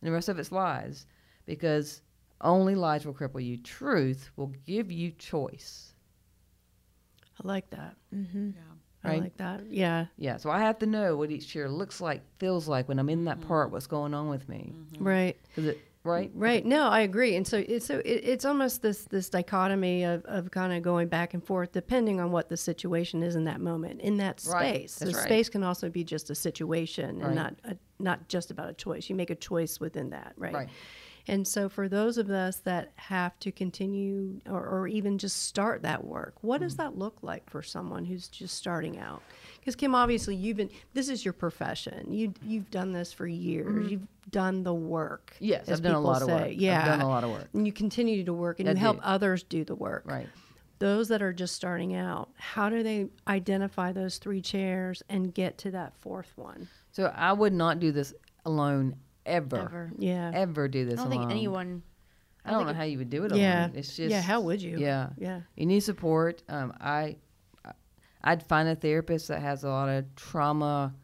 [0.00, 1.06] And the rest of it's lies
[1.44, 2.02] because
[2.40, 3.56] only lies will cripple you.
[3.56, 5.94] Truth will give you choice.
[7.42, 7.96] I like that.
[8.14, 8.50] Mm-hmm.
[8.50, 8.73] Yeah.
[9.04, 9.70] I like that.
[9.70, 10.06] Yeah.
[10.16, 13.08] Yeah, so I have to know what each chair looks like, feels like when I'm
[13.08, 13.48] in that mm-hmm.
[13.48, 14.72] part, what's going on with me.
[14.74, 15.04] Mm-hmm.
[15.04, 15.36] Right.
[15.54, 16.30] 'Cause it, right?
[16.34, 16.64] Right.
[16.64, 17.34] No, I agree.
[17.36, 21.08] And so it's so it, it's almost this this dichotomy of, of kind of going
[21.08, 24.74] back and forth depending on what the situation is in that moment in that Right.
[24.90, 24.96] space.
[24.96, 25.26] That's the right.
[25.26, 27.26] space can also be just a situation Right.
[27.26, 29.08] and not a, not just about a choice.
[29.08, 30.54] You make a choice within that, right?
[30.54, 30.68] Right.
[31.26, 35.82] And so for those of us that have to continue or, or even just start
[35.82, 36.64] that work, what Mm.
[36.64, 39.22] does that look like for someone who's just starting out?
[39.58, 42.12] Because Kim, obviously you've been this is your profession.
[42.12, 43.90] You you've done this for years.
[43.90, 45.32] You've done the work.
[45.36, 45.44] Mm-hmm.
[45.46, 46.34] Yes, I've done a lot of say.
[46.34, 46.44] work.
[46.50, 47.48] I've done a lot of work.
[47.54, 50.02] And you continue to work, and I you help others do the work.
[50.06, 50.28] Right.
[50.80, 55.56] Those that are just starting out, how do they identify those three chairs and get
[55.58, 56.68] to that fourth one?
[56.90, 58.12] So I would not do this
[58.44, 59.56] alone ever.
[59.58, 59.92] Ever.
[59.98, 60.30] Yeah.
[60.34, 61.22] Ever do this I don't alone.
[61.28, 61.82] think anyone.
[62.44, 63.40] I don't know it- how you would do it alone.
[63.42, 63.68] Yeah.
[63.74, 64.20] It's just yeah.
[64.20, 64.78] How would you?
[64.78, 65.10] Yeah.
[65.16, 65.40] Yeah.
[65.56, 66.42] You need support.
[66.48, 67.16] Um, I,
[67.64, 67.72] I-
[68.22, 70.94] I'd find a therapist that has a lot of trauma,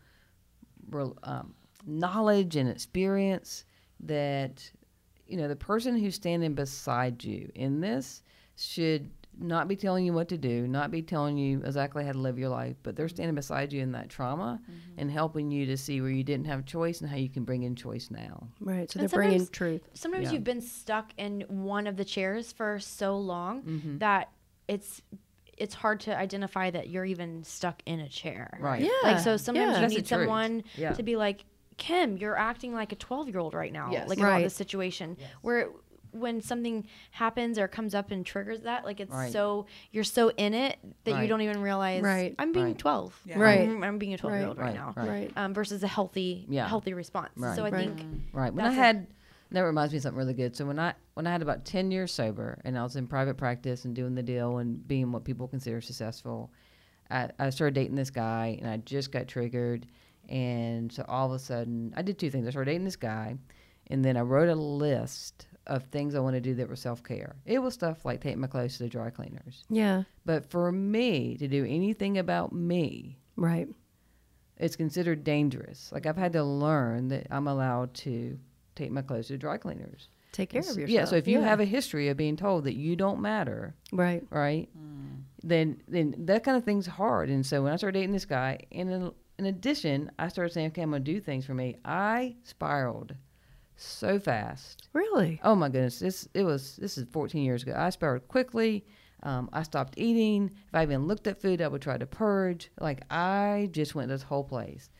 [1.23, 1.55] um,
[1.87, 3.65] knowledge and experience.
[4.01, 4.71] That,
[5.27, 8.23] you know, the person who's standing beside you in this
[8.57, 12.19] should not be telling you what to do, not be telling you exactly how to
[12.19, 14.61] live your life, but they're standing beside you in that trauma
[14.99, 17.63] and helping you to see where you didn't have choice and how you can bring
[17.63, 18.49] in choice now.
[18.61, 18.91] Right.
[18.91, 19.83] So And they're bringing truth.
[19.95, 20.33] Sometimes Yeah.
[20.33, 23.99] you've been stuck in one of the chairs for so long Mm-hmm.
[23.99, 24.31] that
[24.69, 25.03] it's
[25.57, 28.57] it's hard to identify that you're even stuck in a chair.
[28.61, 28.83] Right.
[28.83, 28.91] Yeah.
[29.03, 29.75] Like so sometimes yeah.
[29.77, 30.93] you That's need someone Yeah.
[30.95, 31.45] to be like,
[31.77, 33.91] Kim, you're acting like a 12 year old right now.
[33.93, 34.09] Yes.
[34.09, 34.45] Like about Right.
[34.45, 35.69] this situation where
[36.13, 39.33] when something happens or comes up and triggers that, like it's Right.
[39.33, 42.35] so you're so in it that you don't even realize Right.
[42.39, 42.79] I'm being Right.
[42.79, 43.21] 12.
[43.25, 43.39] Yeah.
[43.39, 43.69] Right.
[43.69, 44.75] I'm, I'm being a 12 year old right, Right.
[44.75, 44.95] now.
[44.97, 45.09] Right.
[45.09, 45.33] Right.
[45.37, 46.69] Um, versus a healthy, Yeah.
[46.69, 47.31] healthy response.
[47.37, 47.57] Right.
[47.57, 47.97] So I Right.
[47.97, 48.53] think Right.
[48.53, 49.07] When i had
[49.53, 50.55] that reminds me of something really good.
[50.57, 53.37] So when I when I had about ten years sober and I was in private
[53.37, 56.53] practice and doing the deal and being what people consider successful,
[57.11, 59.87] I, I started dating this guy and I just got triggered
[60.29, 62.47] and so all of a sudden I did two things.
[62.47, 63.37] I started dating this guy
[63.89, 67.03] and then I wrote a list of things I want to do that were self
[67.03, 67.37] care.
[67.47, 69.65] It was stuff like take my clothes to the dry cleaners.
[69.71, 70.03] Yeah.
[70.27, 73.69] But for me to do anything about me, Right.
[74.59, 75.91] it's considered dangerous.
[75.93, 78.39] Like I've had to learn that I'm allowed to
[78.75, 80.09] take my clothes to dry cleaners.
[80.33, 80.89] Take care of yourself.
[80.91, 81.05] Yeah.
[81.07, 81.47] So if you Yeah.
[81.47, 84.25] have a history of being told that you don't matter, right.
[84.31, 85.23] right, mm.
[85.43, 87.31] then then that kind of thing's hard.
[87.31, 90.69] And so when I started dating this guy, and in, in addition, I started saying,
[90.69, 91.77] okay, I'm gonna do things for me.
[91.85, 93.15] I spiraled
[93.83, 94.89] so fast.
[94.93, 95.41] Really.
[95.43, 97.75] Oh my goodness, this it was this is 14 years ago.
[97.77, 98.85] I spiraled quickly.
[99.23, 100.51] Um, I stopped eating.
[100.69, 102.71] If I even looked at food, I would try to purge.
[102.81, 104.91] Like I just went this whole place.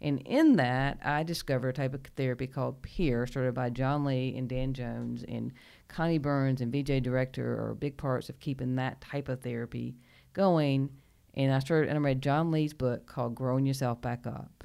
[0.00, 4.36] And in that, I discovered a type of therapy called Peer, started by John Lee
[4.36, 5.52] and Dan Jones, and
[5.88, 9.96] Connie Burns and VJ Director are big parts of keeping that type of therapy
[10.34, 10.90] going.
[11.34, 14.64] And I started, and I read John Lee's book called Growing Yourself Back Up.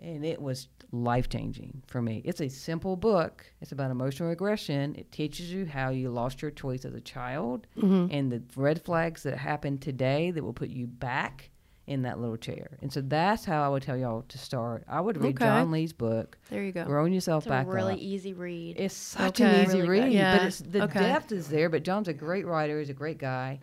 [0.00, 2.22] And it was life changing for me.
[2.24, 3.44] It's a simple book.
[3.60, 4.94] It's about emotional regression.
[4.96, 8.06] It teaches you how you lost your choice as a child mm-hmm.
[8.14, 11.50] and the red flags that happen today that will put you back
[11.88, 12.76] in that little chair.
[12.82, 14.84] And so that's how I would tell y'all to start.
[14.86, 15.46] I would read Okay.
[15.46, 16.84] John Lee's book, There you go.
[16.84, 17.98] Growing Yourself it's a really Up.
[17.98, 18.78] easy read.
[18.78, 19.62] It's such Okay.
[19.62, 20.36] an easy Really read, Yeah.
[20.36, 21.00] but it's the Okay.
[21.00, 21.70] depth is there.
[21.70, 22.78] But John's a great writer.
[22.78, 23.60] He's a great guy.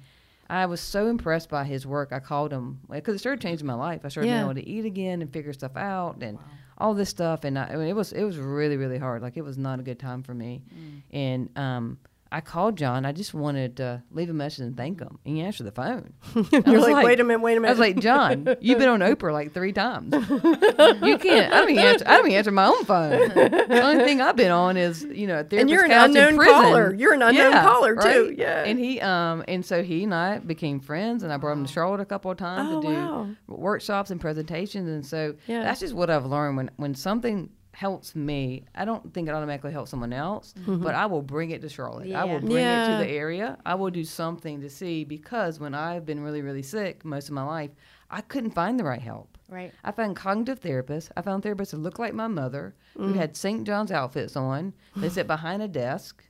[0.49, 2.11] I was so impressed by his work.
[2.11, 4.01] I called him because it started changing my life.
[4.03, 4.35] I started Yeah.
[4.35, 6.37] being able to eat again and figure stuff out and
[6.77, 7.43] all this stuff.
[7.45, 9.21] And I, I mean, it was it was really really hard.
[9.21, 10.63] Like it was not a good time for me.
[11.11, 11.97] And um,
[12.35, 13.05] I called John.
[13.05, 15.19] I just wanted to leave a message and thank him.
[15.25, 16.11] And he answered the phone.
[16.35, 17.69] I You're was like, wait a minute, wait a minute.
[17.69, 20.13] I was like, John, you've been on Oprah like three times.
[20.13, 21.53] you can't.
[21.53, 22.03] I don't even answer.
[22.05, 23.29] I don't even answer my own phone.
[23.29, 26.93] The only thing I've been on is you know, and you're an unknown caller.
[26.93, 27.99] You're an unknown Yeah, caller too.
[28.27, 28.37] right?
[28.37, 28.63] Yeah.
[28.65, 31.71] And he um and so he and I became friends, and I brought him to
[31.71, 33.27] Charlotte a couple of times Oh, to do wow.
[33.47, 35.63] workshops and presentations, and so Yeah.
[35.63, 39.71] that's just what I've learned when when something helps me, I don't think it automatically
[39.73, 40.81] helps someone else, Mm-hmm.
[40.81, 42.11] but I will bring it to Charlotte.
[42.13, 42.39] I will Yeah.
[42.39, 43.57] bring it to the area.
[43.65, 47.33] I will do something to see because when I've been really, really sick most of
[47.35, 47.71] my life,
[48.09, 49.37] I couldn't find the right help.
[49.49, 49.73] Right.
[49.83, 51.11] I found cognitive therapists.
[51.17, 53.15] I found therapists that looked like my mother, who Mm.
[53.15, 53.65] had St.
[53.67, 54.73] John's outfits on.
[54.95, 56.23] They sit behind a desk.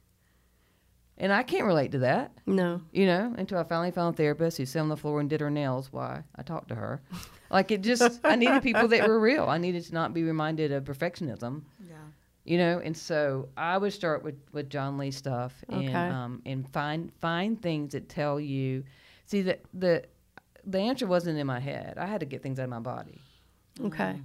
[1.18, 2.82] And I can't relate to that, No.
[2.92, 5.40] you know, until I finally found a therapist who sat on the floor and did
[5.40, 7.02] her nails while I talked to her.
[7.52, 9.46] Like it just, I needed people that were real.
[9.46, 11.96] I needed to not be reminded of perfectionism, Yeah.
[12.44, 12.80] you know.
[12.84, 15.94] And so I would start with, with John Lee stuff and Okay.
[15.94, 18.84] um, and find find things that tell you.
[19.26, 20.04] See the the
[20.66, 21.98] the answer wasn't in my head.
[21.98, 23.22] I had to get things out of my body.
[23.82, 24.20] Okay.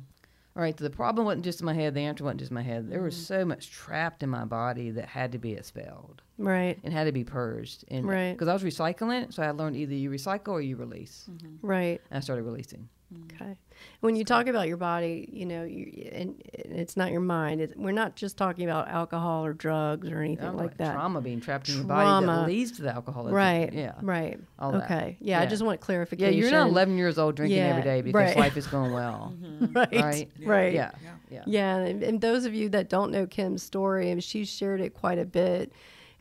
[0.57, 1.95] All right, so the problem wasn't just in my head.
[1.95, 2.89] The answer wasn't just in my head.
[2.91, 3.05] There Mm-hmm.
[3.05, 6.77] was so much trapped in my body that had to be expelled Right.
[6.83, 7.85] and had to be purged.
[7.89, 8.33] And Right.
[8.33, 11.29] because I was recycling so I learned either you recycle or you release.
[11.63, 12.01] Right.
[12.11, 12.89] And I started releasing.
[13.13, 13.43] Mm-hmm.
[13.43, 13.57] Okay.
[14.01, 17.61] When you talk about your body, you know, you, and, and it's not your mind.
[17.61, 20.93] It's, we're not just talking about alcohol or drugs or anything I'm like that.
[20.93, 23.35] Trauma being trapped in your body that leads to the alcoholism.
[23.35, 23.73] Right.
[23.73, 23.95] Yeah.
[24.03, 24.39] Right.
[24.59, 24.85] All that.
[24.85, 25.17] okay.
[25.21, 26.25] Yeah, I just want clarification.
[26.25, 26.53] Yeah, clarification.
[26.53, 28.37] you're not 11 years old drinking Yeah, every day because right.
[28.37, 29.35] life is going well.
[29.41, 29.67] Mm-hmm.
[29.77, 29.93] Right.
[29.93, 30.29] Right.
[30.45, 30.73] Right.
[30.75, 30.91] Yeah.
[31.03, 31.11] Yeah.
[31.31, 31.43] Yeah.
[31.47, 34.95] Yeah, and, and those of you that don't know Kim's story, and she's shared it
[34.95, 35.73] quite a bit,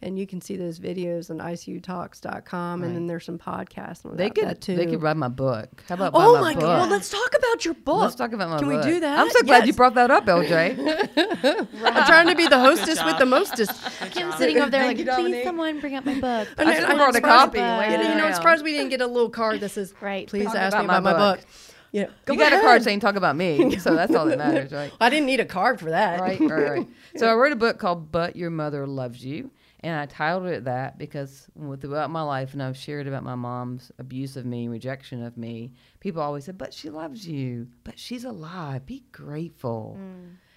[0.02, 3.08] and you can see those videos on ICUtalks.com, and then Right.
[3.10, 4.76] there's some podcasts on They could that too.
[4.76, 5.84] they could write my book.
[5.88, 6.62] How about oh buy oh my my book?
[6.64, 6.80] god!
[6.82, 8.02] Well, let's talk about your book.
[8.02, 8.70] Let's talk about my book.
[8.70, 9.20] Can we do that?
[9.20, 10.78] I'm so glad you brought that up, LJ.
[11.84, 13.72] I'm trying to be the hostess with the mostest.
[14.12, 16.48] Kim's sitting over there Thank like, you, please Dominique." someone bring up my book.
[16.58, 18.72] And I then I'm brought a copy and You know, you know, I'm surprised we
[18.74, 20.28] didn't get a little card that says, Right.
[20.28, 21.40] Please Talk ask me about about my my book.
[21.40, 21.48] book.
[21.92, 24.72] Yeah, go you got a card saying talk about me, so that's all that matters,
[24.72, 24.92] right?
[25.02, 26.20] I didn't need a card for that.
[26.20, 26.88] right, right, right.
[27.16, 29.50] So I wrote a book called "But Your Mother Loves You,"
[29.82, 31.48] and I titled it that because
[31.80, 35.74] throughout my life, and I've shared about my mom's abuse of me, rejection of me,
[36.00, 37.68] people always said, "But she loves you.
[37.84, 38.86] But she's alive.
[38.86, 39.98] Be grateful."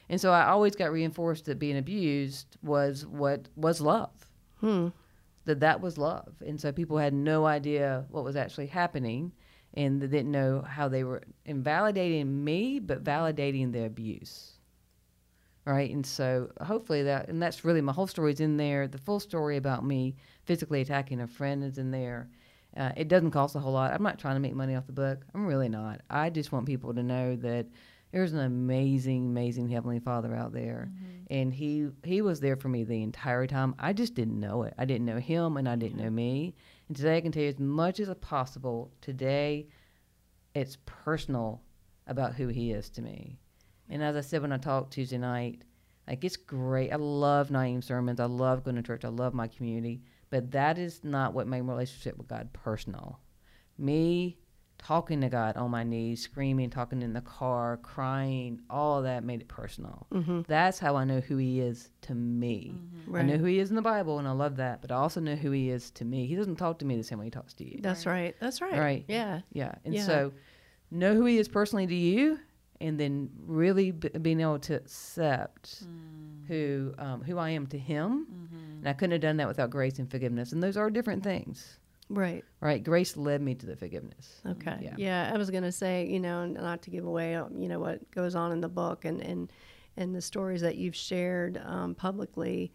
[0.09, 4.11] And so I always got reinforced that being abused was what was love.
[4.61, 4.89] Hmm.
[5.45, 9.33] That that was love, and so people had no idea what was actually happening,
[9.75, 14.52] and they didn't know how they were invalidating me, but validating the abuse
[15.65, 15.91] right?
[15.91, 18.89] And so hopefully that, and that's really my whole story's in there.
[18.89, 22.29] The full story about me physically attacking a friend is in there.
[22.77, 23.93] Uh, it doesn't cost a whole lot.
[23.93, 25.25] I'm not trying to make money off the book.
[25.35, 26.01] I'm really not.
[26.09, 27.67] I just want people to know that
[28.13, 30.91] there's an amazing, amazing Heavenly Father out there,
[31.31, 33.75] and he he was there for me the entire time.
[33.79, 34.75] I just didn't know it.
[34.79, 36.55] I didn't know him, and I didn't know me.
[36.89, 38.91] And today I can tell you as much as possible.
[39.01, 39.69] Today,
[40.55, 41.63] it's personal
[42.07, 43.39] about who he is to me.
[43.93, 45.63] And as I said when I talked Tuesday night,
[46.09, 46.91] like it's great.
[46.93, 48.19] I love Naeem sermons.
[48.19, 49.05] I love going to church.
[49.05, 50.03] I love my community.
[50.31, 53.21] But that is not what made my relationship with God personal.
[53.79, 54.39] Me
[54.79, 59.23] talking to God on my knees, screaming, talking in the car, crying, all of that
[59.23, 60.07] made it personal.
[60.13, 60.41] Mm-hmm.
[60.49, 62.75] That's how I know who He is to me.
[62.75, 63.15] Mm-hmm.
[63.15, 64.81] I know who He is in the Bible, and I love that.
[64.81, 66.27] But I also know who He is to me.
[66.27, 67.79] He doesn't talk to me the same way He talks to you.
[67.81, 68.35] That's right.
[68.41, 68.79] That's right.
[68.79, 69.05] Right.
[69.07, 69.43] Yeah.
[69.53, 69.75] Yeah.
[69.85, 70.05] And Yeah.
[70.05, 70.33] so
[70.91, 72.39] know who he is personally to you
[72.83, 75.85] and then really b- being able to accept
[76.49, 78.27] who um, who I am to him.
[78.81, 80.53] And I couldn't have done that without grace and forgiveness.
[80.53, 81.79] And those are different things.
[82.11, 82.45] Right.
[82.61, 82.83] Right?
[82.83, 84.43] Grace led me to the forgiveness.
[84.47, 84.77] Okay.
[84.83, 84.95] Yeah.
[84.99, 85.31] Yeah.
[85.33, 88.35] I was gonna say, you know, not to give away, um, you know, what goes
[88.35, 89.53] on in the book and and
[89.97, 92.73] and the stories that you've shared um, publicly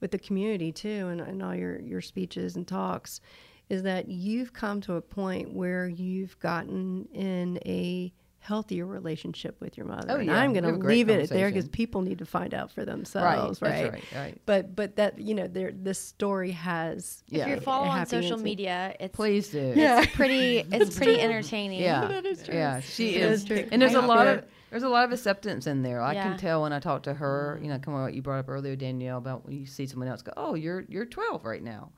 [0.00, 3.20] with the community too, and, and all your your speeches and talks,
[3.68, 9.76] is that you've come to a point where you've gotten in a healthier relationship with
[9.76, 10.06] your mother.
[10.10, 10.36] Oh, and yeah.
[10.38, 12.86] I'm going to leave it there because people need to find out for Right.
[12.86, 13.60] themselves.
[13.60, 13.92] That's Right.
[13.92, 14.04] right.
[14.14, 14.40] Right.
[14.46, 17.42] But but that you know there this story has Yeah.
[17.42, 18.44] If you a follow on social ending.
[18.44, 19.74] media, it's Please do.
[19.76, 21.80] it's pretty it's pretty entertaining.
[21.80, 22.06] Yeah.
[22.06, 22.54] That is true.
[22.54, 22.80] Yeah.
[22.80, 23.40] She That is.
[23.42, 23.68] is true.
[23.70, 24.32] And there's a I- lot yeah.
[24.32, 26.00] of there's a lot of acceptance in there.
[26.00, 26.22] I Yeah.
[26.22, 28.48] can tell when I talk to her, you know, come on what you brought up
[28.48, 31.90] earlier, Danielle, about when you see someone else go, Oh, you're you're twelve right now.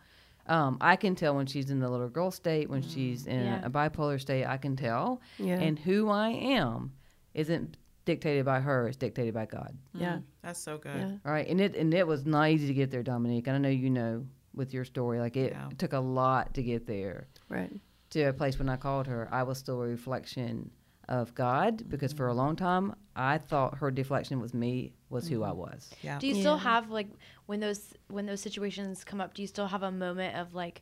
[0.47, 3.65] Um, I can tell when she's in the little girl state, when she's in Yeah.
[3.65, 5.21] a bipolar state, I can tell.
[5.39, 5.59] Yeah.
[5.61, 6.93] And who I am
[7.35, 9.77] isn't dictated by her, it's dictated by God.
[9.95, 10.19] yeah.
[10.43, 10.97] That's so good.
[10.97, 11.17] Yeah.
[11.25, 11.47] All right.
[11.47, 13.47] And it and it was not easy to get there, Dominique.
[13.47, 15.21] And I know you know with your story.
[15.21, 15.69] Like it Yeah.
[15.79, 17.73] took a lot to get there Right.
[18.11, 20.71] to a place when I called her, I was still a reflection
[21.13, 22.39] of God because for a mm-hmm.
[22.39, 25.59] long time I thought her deflection was me was who I mm-hmm.
[25.59, 25.91] was.
[26.03, 26.19] Yeah.
[26.19, 27.09] Do you still have like
[27.47, 29.35] when those when those situations come up?
[29.35, 30.81] Do you still have a moment of like,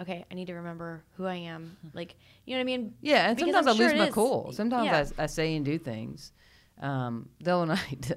[0.00, 1.76] okay, I need to remember who I am?
[1.82, 1.88] Hmm.
[1.92, 2.94] Like, you know what I mean?
[3.02, 4.14] Yeah, and Because sometimes I'm I sure lose it my is.
[4.14, 4.52] cool.
[4.52, 5.04] Sometimes Yeah.
[5.18, 6.32] I, I say and do things.
[6.80, 8.10] Um, the other night,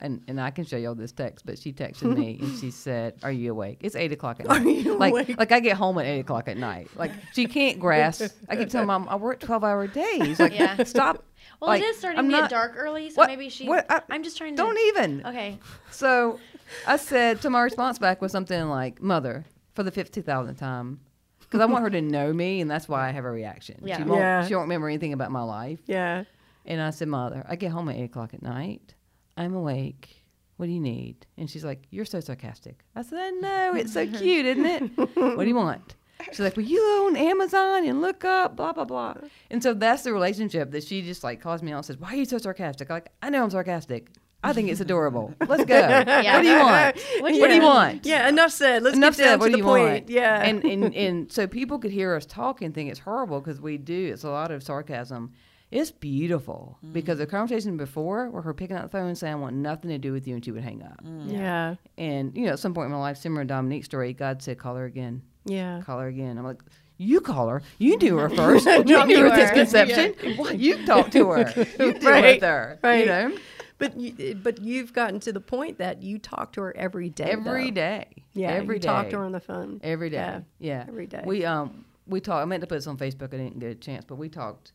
[0.00, 3.14] and, and I can show y'all this text, but she texted me and she said,
[3.22, 3.78] "Are you awake?
[3.80, 4.62] It's eight o'clock at night.
[4.62, 5.38] Are you like awake?
[5.38, 6.88] like I get home at eight o'clock at night.
[6.96, 8.22] Like she can't grasp.
[8.48, 10.38] I keep telling mom I work twelve hour days.
[10.40, 10.82] Like Yeah.
[10.84, 11.24] stop.
[11.60, 13.68] Well, like, it is starting I'm to not- get dark early, so What- maybe she.
[13.68, 14.62] what- I- I'm just trying to.
[14.62, 15.26] Don't even.
[15.26, 15.58] Okay.
[15.90, 16.40] So
[16.86, 21.00] I said to my response back was something like, "Mother, for the fifty thousandth time."
[21.40, 23.80] Because I want her to know me, and that's why I have a reaction.
[23.82, 23.96] Yeah.
[23.98, 24.20] She won't.
[24.20, 24.46] Yeah.
[24.46, 25.80] She won't remember anything about my life.
[25.86, 26.22] Yeah.
[26.64, 28.94] And I said, Mother, I get home at eight o'clock at night.
[29.40, 30.16] I'm awake.
[30.58, 31.26] What do you need?
[31.38, 32.84] And she's like, You're so sarcastic.
[32.94, 33.74] I said, I know.
[33.74, 34.82] It's so cute, isn't it?
[35.16, 35.96] what do you want?
[36.28, 39.14] She's like, Well, you go on Amazon and look up blah blah blah.
[39.50, 42.08] And so that's the relationship that she just like calls me out and says, Why
[42.12, 42.90] are you so sarcastic?
[42.90, 44.08] I'm Like, I know I'm sarcastic.
[44.42, 45.34] I think it's adorable.
[45.46, 45.80] Let's go.
[46.06, 46.96] What do you want?
[47.20, 48.06] What What do you want?
[48.06, 48.82] Yeah, enough said.
[48.82, 49.40] Let's Enough get down said.
[49.40, 49.84] What to do the you point.
[49.92, 50.10] want?
[50.10, 50.42] Yeah.
[50.42, 53.76] And, and and so people could hear us talk and think it's horrible because we
[53.78, 54.10] do.
[54.12, 55.32] It's a lot of sarcasm.
[55.70, 56.92] It's beautiful mm.
[56.92, 59.90] because the conversation before where her picking up the phone and saying, "I want nothing
[59.90, 61.02] to do with you," and she would hang up.
[61.04, 61.32] Mm.
[61.32, 61.74] yeah.
[61.96, 64.58] And you know, at some point in my life, similar to Dominique's story, God said,
[64.58, 65.22] "Call her again.
[65.44, 65.80] Yeah.
[65.84, 66.60] Call her again." I'm like.
[67.02, 67.62] You call her.
[67.78, 68.66] You knew her first.
[68.66, 69.36] You Talk knew to her her.
[69.36, 70.36] this conception.
[70.36, 71.50] Why You talk to her.
[71.78, 72.78] You deal Right, with her.
[72.82, 73.00] right.
[73.00, 73.38] You know,
[73.78, 77.08] But you, eh, but you've gotten to the point that you talk to her every
[77.08, 77.24] day.
[77.30, 77.74] every though.
[77.76, 78.06] day.
[78.34, 78.48] Yeah.
[78.50, 78.86] every you day.
[78.88, 79.80] talk to her on the phone.
[79.82, 80.16] Every day.
[80.16, 80.84] Yeah, Yeah.
[80.86, 81.22] every day.
[81.24, 83.74] We um we talked I meant to put this on Facebook, I didn't get a
[83.76, 84.72] chance, but we talked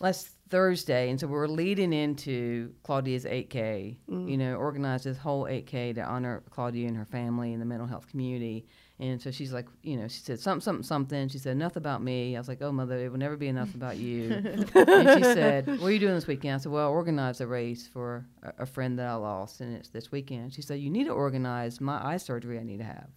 [0.00, 4.30] last Thursday and so we're leading into Claudia's eight K, Mm.
[4.30, 7.66] you know, organized this whole eight K to honor Claudia and her family and the
[7.66, 8.66] mental health community.
[9.00, 11.28] And so she's like, you know, she said something, something, something.
[11.28, 12.36] She said enough about me.
[12.36, 14.30] I was like, oh mother, it will never be enough about you.
[14.74, 16.54] and she said, what are you doing this weekend?
[16.54, 19.74] I said, well, I organized a race for a, a friend that I lost, and
[19.74, 20.54] it's this weekend.
[20.54, 23.08] She said, you need to organize my eye surgery I need to have.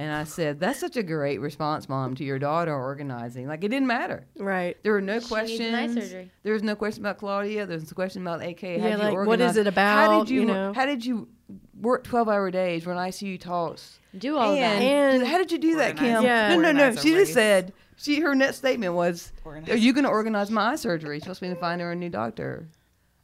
[0.00, 3.46] And I said, "That's such a great response, mom, to your daughter organizing.
[3.46, 4.24] Like it didn't matter.
[4.38, 4.78] Right.
[4.82, 5.60] There were no She questions.
[5.60, 6.30] needs an surgery.
[6.42, 7.66] There was no question about Claudia.
[7.66, 8.60] There was no question about AK.
[8.62, 10.72] How Yeah, did you like, what is organize- it How did you, you know?
[10.74, 11.28] How did you
[11.78, 13.98] work twelve-hour days, run ICU talks?
[14.16, 14.80] Do all of that.
[14.80, 16.22] And- And how did you do that, Kim?
[16.22, 16.54] Yeah.
[16.56, 16.96] No, no, no.
[16.96, 20.70] She just said she her next statement was, Organize- "Are you going to organize my
[20.72, 22.68] eye surgery?" She wants me to find her a new doctor.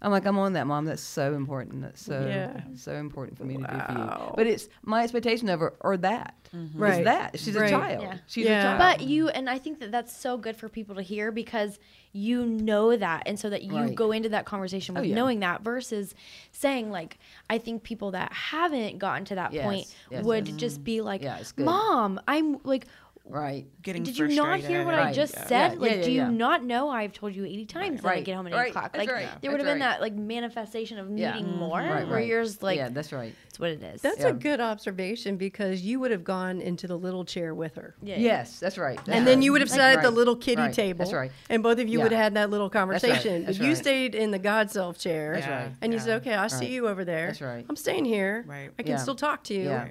[0.03, 0.85] I'm like, I'm on that, mom.
[0.85, 1.81] That's so important.
[1.83, 2.61] That's so Yeah.
[2.77, 4.33] so important for me to do for you.
[4.37, 6.35] But it's my expectation of her or that.
[6.55, 6.79] Mm-hmm.
[6.79, 6.99] Right.
[7.01, 7.67] Is that she's Right.
[7.69, 8.03] a child.
[8.03, 8.19] Yeah.
[8.27, 8.59] She's Yeah.
[8.75, 8.79] a child.
[9.01, 11.79] But you, and I think that that's so good for people to hear because
[12.13, 13.23] you know that.
[13.27, 13.95] And so that you Right.
[13.95, 15.17] go into that conversation Oh, with yeah.
[15.17, 16.15] knowing that versus
[16.53, 17.19] saying, like,
[17.51, 20.57] I think people that haven't gotten to that Yes, point yes, would yes.
[20.57, 21.41] just be like, Yeah.
[21.57, 22.87] Mom, I'm like,
[23.29, 23.67] right.
[23.83, 25.47] Getting did you not hear what I just Yeah.
[25.47, 25.73] said?
[25.75, 26.31] Yeah, like, yeah, do you yeah.
[26.31, 28.25] not know I've told you 80 times that I Right.
[28.25, 28.67] get home at Right.
[28.67, 28.93] 8 o'clock?
[28.93, 29.29] That's Like, right.
[29.41, 29.93] there would have That's been right.
[29.95, 31.35] that, like, manifestation of Yeah.
[31.35, 31.57] needing Mhm.
[31.59, 32.27] more Right, where right.
[32.27, 33.35] you're just like, yeah, that's right.
[33.49, 34.01] it's what it is.
[34.03, 34.29] That's Yeah.
[34.29, 37.95] a good observation because you would have gone into the little chair with her.
[38.03, 38.17] yeah.
[38.17, 38.97] Yes, that's right.
[38.97, 39.45] That's and then right.
[39.45, 40.17] you would have That's sat at the right.
[40.17, 40.73] little kitty Right.
[40.73, 40.99] table.
[40.99, 41.33] That's right.
[41.51, 42.05] And both of you Yeah.
[42.05, 42.73] would have had that little right.
[42.73, 43.45] conversation.
[43.45, 43.77] That's But you right.
[43.79, 45.35] stayed in the God self chair.
[45.35, 45.73] That's right.
[45.83, 46.05] And you Yeah.
[46.05, 46.71] said, okay, I see Right.
[46.71, 47.27] you over there.
[47.27, 47.65] That's right.
[47.69, 48.45] I'm staying here.
[48.47, 48.71] Right.
[48.79, 49.63] I can still talk to you.
[49.65, 49.89] Yeah.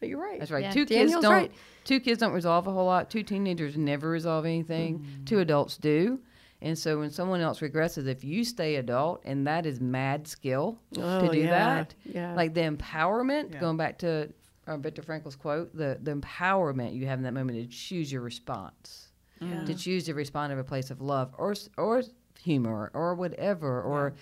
[0.00, 0.40] But you're right.
[0.40, 0.64] That's right.
[0.64, 0.72] Yeah.
[0.72, 1.52] Two Daniel's kids don't.
[1.84, 3.10] Two kids don't resolve a whole lot.
[3.10, 5.04] Two teenagers never resolve anything.
[5.24, 6.20] Two adults do.
[6.60, 10.78] And so when someone else regresses, if you stay adult, and that is mad skill
[10.96, 11.50] Oh, to do yeah.
[11.50, 12.34] that, Yeah.
[12.34, 13.60] like the empowerment, Yeah.
[13.60, 14.32] going back to
[14.68, 18.22] uh, Viktor Frankl's quote, the, the empowerment you have in that moment to choose your
[18.22, 19.08] response,
[19.40, 19.64] Yeah.
[19.64, 22.04] to choose to respond of a place of love or or
[22.40, 24.14] humor or whatever, or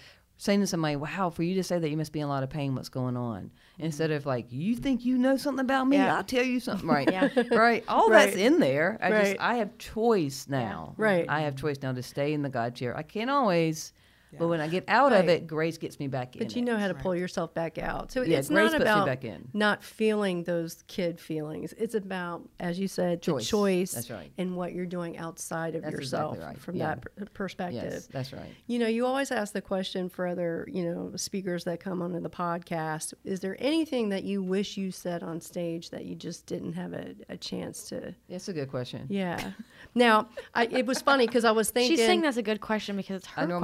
[0.43, 2.43] saying to somebody, "Wow, for you to say that, you must be in a lot
[2.43, 2.75] of pain.
[2.75, 3.83] What's going on?" Mm-hmm.
[3.85, 5.99] Instead of like, "You think you know something about me?
[5.99, 6.17] Yeah.
[6.17, 7.09] I'll tell you something." Right?
[7.13, 7.29] Yeah.
[7.51, 7.85] right.
[7.89, 8.25] All Right.
[8.27, 8.99] that's in there.
[9.03, 9.25] I Right.
[9.27, 10.95] just I have choice now.
[10.97, 11.27] Right.
[11.29, 12.97] I have choice now to stay in the God chair.
[12.97, 13.93] I can't always,
[14.39, 15.21] but when I get out Right.
[15.25, 16.43] of it, grace gets me back in.
[16.47, 16.65] But you it.
[16.65, 18.13] know how to pull yourself back out.
[18.13, 19.49] So Yeah, it's grace not puts me about back in.
[19.53, 21.73] not feeling those kid feelings.
[21.79, 23.45] It's about, as you said, Choice.
[23.45, 24.31] the choice That's right.
[24.39, 26.61] and what you're doing outside of That's yourself exactly right.
[26.63, 26.87] from Yeah.
[26.87, 27.93] that per- uh, perspective.
[27.93, 28.51] Yes, that's right.
[28.67, 32.21] You know, you always ask the question for other, you know, speakers that come onto
[32.21, 33.15] the podcast.
[33.25, 36.93] Is there anything that you wish you said on stage that you just didn't have
[36.93, 38.15] a, a chance to?
[38.29, 39.07] That's a good question.
[39.09, 39.53] Yeah.
[39.95, 41.97] Now, I, it was funny because I was thinking.
[41.97, 43.61] She's saying that's a good question because it's I her know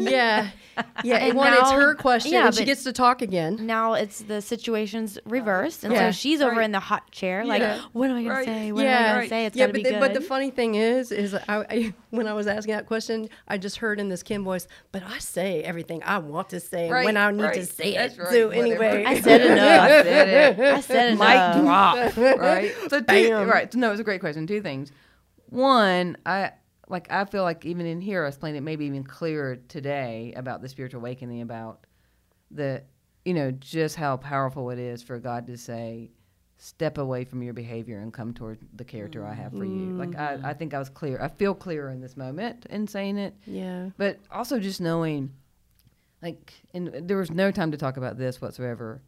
[0.00, 0.48] my Yeah.
[1.02, 1.16] Yeah.
[1.16, 3.66] And well, it's her question, yeah, and she gets to talk again.
[3.66, 6.12] Now it's the situation's reversed, and Yeah.
[6.12, 6.66] so she's over Right.
[6.66, 7.80] in the hot chair, like, Yeah.
[7.92, 8.70] what am I gonna say?
[8.70, 9.46] What am I yeah, gonna say?
[9.46, 12.28] It's yeah, gotta but be the, but the funny thing is, is I, I when
[12.28, 15.64] I was asking that question, I just heard in this Kim voice, but I say
[15.64, 18.20] everything I want to say Right, when I need to say That's it.
[18.20, 18.64] right, So whatever.
[18.84, 19.80] anyway, I said enough.
[19.90, 20.60] I said it.
[20.60, 22.14] I said Mic enough.
[22.14, 22.38] drop.
[22.38, 22.72] Right.
[22.88, 23.74] So two, right.
[23.74, 24.46] No, it's a great question.
[24.46, 24.92] Two things.
[25.50, 26.52] One, I
[26.88, 27.10] like.
[27.10, 30.68] I feel like even in here, I explained it maybe even clearer today about the
[30.68, 31.86] spiritual awakening, about
[32.50, 32.82] the,
[33.24, 36.10] you know, just how powerful it is for God to say,
[36.58, 39.92] step away from your behavior and come toward the character I have for you.
[39.92, 40.46] Like I, mm-hmm.
[40.46, 41.20] I think I was clear.
[41.22, 43.34] I feel clearer in this moment in saying it.
[43.46, 45.32] yeah, But also just knowing,
[46.20, 49.00] like, and there was no time to talk about this whatsoever,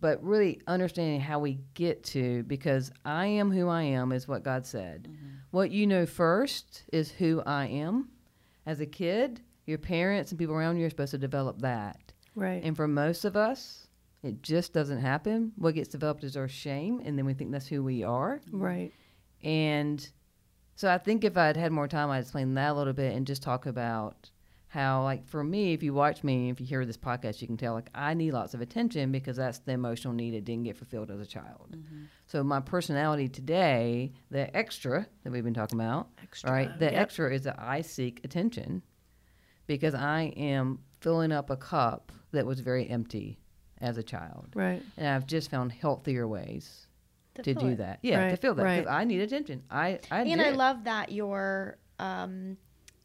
[0.00, 4.44] but really understanding how we get to, because I am who I am is what
[4.44, 5.08] God said.
[5.10, 5.26] Mm-hmm.
[5.50, 8.10] What you know first is who I am.
[8.66, 12.12] As a kid, Your parents and people around you are supposed to develop that.
[12.34, 12.62] Right.
[12.64, 13.86] And for most of us,
[14.22, 15.52] it just doesn't happen.
[15.56, 18.40] What gets developed is our shame, and then we think that's who we are.
[18.50, 18.92] right.
[19.42, 20.08] And
[20.74, 23.26] so I think if I'd had more time, I'd explain that a little bit and
[23.26, 24.30] just talk about
[24.68, 27.56] how, like, for me, if you watch me, if you hear this podcast, you can
[27.56, 30.76] tell, like, I need lots of attention because that's the emotional need that didn't get
[30.76, 31.74] fulfilled as a child.
[32.26, 36.78] So my personality today, the extra that we've been talking about, Extra, right?
[36.78, 36.94] The yep.
[36.94, 38.82] extra is that I seek attention
[39.66, 43.38] because I am filling up a cup that was very empty
[43.80, 44.48] as a child.
[44.54, 44.82] Right.
[44.98, 46.88] And I've just found healthier ways
[47.34, 47.78] to, fill do it.
[47.78, 48.00] that.
[48.02, 49.00] Yeah, to feel that because right.
[49.00, 49.62] I need attention.
[49.70, 52.56] I I and I love that you're um,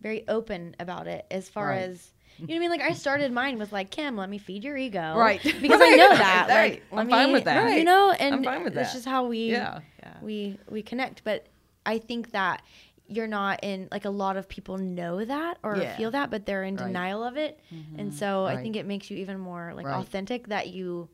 [0.03, 1.79] very open about it as far Right.
[1.89, 2.69] as you know what I mean.
[2.71, 5.41] Like I started mine was like Kim, let me feed your ego, Right.
[5.61, 6.47] Because I know that.
[6.49, 6.83] Right.
[6.91, 7.77] Like, I'm let fine with that.
[7.77, 8.93] You know, and I'm fine with that.
[8.93, 9.79] just how we yeah.
[10.03, 10.13] Yeah.
[10.21, 11.23] we we connect.
[11.23, 11.47] But
[11.85, 12.61] I think that
[13.07, 15.95] you're not in like a lot of people know that or Yeah.
[15.95, 16.87] feel that, but they're in Right.
[16.87, 18.17] denial of it, and mm-hmm.
[18.17, 19.97] so I think it makes you even more like Right.
[19.99, 21.09] authentic that you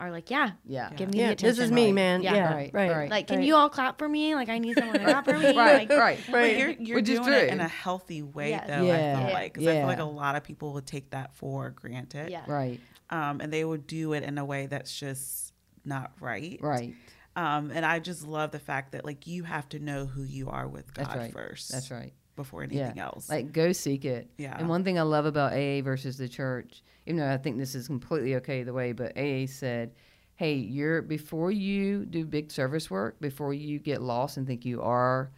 [0.00, 0.90] are like, yeah, Yeah.
[0.94, 1.26] give me Yeah.
[1.28, 1.48] the attention.
[1.56, 1.94] This is me, Right.
[1.94, 2.22] man.
[2.22, 2.34] Yeah.
[2.34, 2.54] Yeah.
[2.54, 2.90] Right, Right.
[2.90, 3.10] right.
[3.10, 3.46] Like, can Right.
[3.46, 4.34] you all clap for me?
[4.36, 5.46] Like, I need someone to clap for me.
[5.56, 5.88] Right.
[5.88, 6.20] Like, right.
[6.26, 6.56] But Right.
[6.56, 8.68] you're, you're Which is doing it in a healthy way, Yes.
[8.68, 8.74] though.
[8.74, 9.24] I Yeah.
[9.24, 12.30] feel like, 'cause I feel like a lot of people would take that for granted,
[12.30, 12.44] Yeah.
[12.46, 12.80] Right.
[13.10, 15.52] um, and they would do it in a way that's just
[15.84, 16.58] not right.
[16.62, 16.94] Right.
[17.34, 20.48] Um, and I just love the fact that like you have to know who you
[20.48, 21.32] are with God That's right.
[21.32, 21.72] first.
[21.72, 22.12] That's right.
[22.36, 22.82] Before Yeah.
[22.82, 23.28] anything else.
[23.28, 24.30] Like go seek it.
[24.38, 24.56] Yeah.
[24.56, 27.74] And one thing I love about AA versus the church, even though I think this
[27.74, 29.94] is completely okay the way, but AA said,
[30.36, 34.82] "Hey, you're before you do big service work, before you get lost and think you
[34.82, 35.30] are,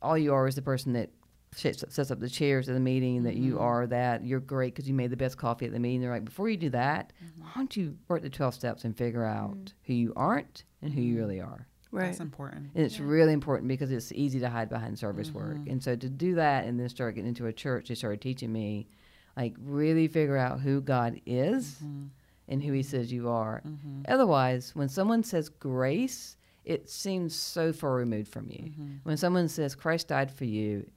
[0.00, 1.10] all you are is the person that
[1.54, 3.24] sets, sets up the chairs at the meeting.
[3.24, 3.44] That Mm-hmm.
[3.44, 4.24] you are that.
[4.24, 6.00] You're great because you made the best coffee at the meeting.
[6.00, 7.42] They're like, before you do that, Mm-hmm.
[7.42, 11.00] why don't you work the twelve steps and figure out who you aren't and who
[11.00, 11.10] Mm-hmm.
[11.10, 12.06] you really are." Right.
[12.06, 12.70] That's important.
[12.74, 15.38] And it's really important because it's easy to hide behind service Mm-hmm.
[15.38, 15.58] work.
[15.68, 18.50] And so to do that and then start getting into a church, they started teaching
[18.50, 18.86] me,
[19.36, 22.04] like, really figure out who God is Mm-hmm.
[22.48, 23.62] and who He says you are.
[24.08, 28.64] Otherwise, when someone says grace, it seems so far removed from you.
[28.70, 28.86] Mm-hmm.
[29.04, 30.88] When someone says Christ died for you,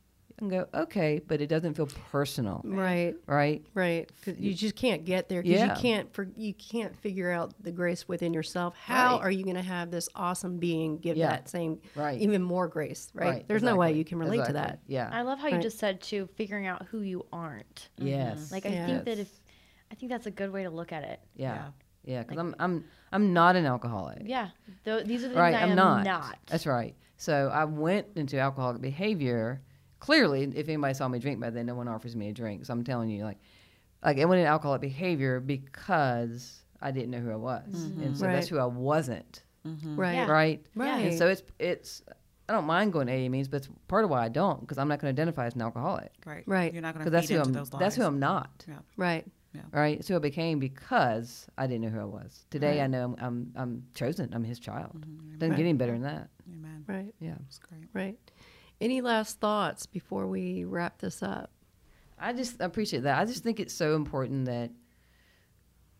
[0.41, 3.15] you can go, okay, but it doesn't feel personal, Right.
[3.25, 3.65] right?
[3.73, 4.09] Right.
[4.23, 5.75] 'Cause you just can't get there because Yeah.
[5.75, 8.75] you can't for, you can't figure out the grace within yourself.
[8.75, 9.21] How Right.
[9.23, 11.29] are you going to have this awesome being give Yeah.
[11.29, 12.19] that same Right.
[12.19, 13.09] even more grace?
[13.13, 13.25] Right.
[13.29, 14.79] Right, There's no way you can relate to that.
[14.87, 15.09] Yeah.
[15.11, 17.89] I love how you just said too, figuring out who you aren't.
[17.97, 18.07] Mm-hmm.
[18.07, 18.51] Yes.
[18.51, 18.89] Like I Yes.
[18.89, 19.31] think that if
[19.91, 21.19] I think that's a good way to look at it.
[21.35, 21.67] yeah.
[22.03, 22.21] Yeah.
[22.23, 24.23] Because I'm, I'm, I'm not an alcoholic.
[24.25, 24.49] Yeah,
[24.83, 26.03] Th- these are the things right I i'm am not.
[26.03, 26.37] not.
[26.47, 29.61] that's right so i went into alcoholic behavior
[30.05, 32.71] clearly if anybody saw me drink by then no one offers me a drink so
[32.73, 33.39] i'm telling you like
[34.03, 37.63] like i went into alcoholic behavior because i didn't know who i was
[38.03, 39.43] and so that's who i wasn't
[40.03, 40.13] Right.
[40.13, 40.27] Yeah.
[40.39, 41.05] right Right.
[41.05, 42.03] and so it's it's
[42.47, 44.77] i don't mind going to aa meetings but it's part of why i don't because
[44.77, 46.43] i'm not going to identify as an alcoholic Right.
[46.45, 46.71] Right.
[46.71, 47.79] You're not going because to that's feed who into i'm those lies.
[47.79, 48.75] that's who i'm not Yeah.
[48.95, 49.25] Right.
[49.55, 49.61] Yeah.
[49.71, 53.03] right it's who i became because i didn't know who i was today i know
[53.05, 55.37] i'm i'm, I'm chosen i'm his child Mm-hmm.
[55.39, 56.83] doesn't get any better than that Amen.
[56.87, 57.13] Right.
[57.19, 57.89] yeah That's great.
[57.93, 58.19] Right.
[58.81, 61.51] Any last thoughts before we wrap this up?
[62.19, 63.19] I just appreciate that.
[63.19, 64.71] I just think it's so important that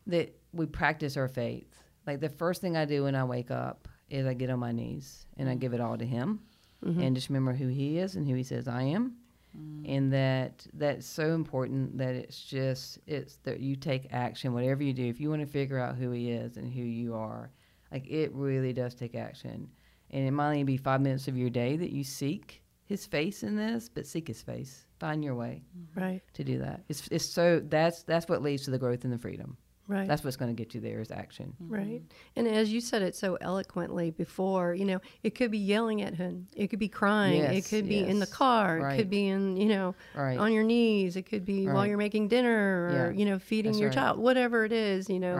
[0.06, 1.68] that we practice our faith.
[2.06, 4.72] Like the first thing I do when I wake up is I get on my
[4.72, 5.60] knees and I mm-hmm.
[5.60, 6.40] give it all to Him,
[6.84, 7.00] mm-hmm.
[7.00, 9.16] and just remember who He is and who He says I am,
[9.56, 9.82] mm.
[9.88, 14.92] and that that's so important that it's just it's that you take action whatever you
[14.92, 15.06] do.
[15.06, 17.50] If you want to figure out who He is and who you are,
[17.90, 19.68] like it really does take action,
[20.10, 23.42] and it might only be five minutes of your day that you seek His face
[23.42, 24.86] in this, but seek His face.
[24.98, 26.00] Find your way mm-hmm.
[26.00, 26.22] Right.
[26.34, 26.82] to do that.
[26.88, 29.56] It's it's so that's that's what leads to the growth and the freedom.
[29.88, 30.08] Right.
[30.08, 31.54] That's what's going to get you there is action.
[31.62, 31.72] Mm-hmm.
[31.74, 32.02] Right.
[32.34, 36.12] And as you said it so eloquently before, you know, it could be yelling at
[36.14, 36.48] him.
[36.56, 37.40] It could be crying.
[37.42, 38.32] it Yes, could be in the yes.
[38.34, 38.78] car.
[38.90, 40.38] It could be in, you know, Right.
[40.38, 41.14] on your knees.
[41.14, 43.18] It could be while you're making dinner or, Yeah.
[43.18, 43.94] you know, feeding That's your right.
[43.94, 44.18] child.
[44.18, 45.36] Whatever it is, you know,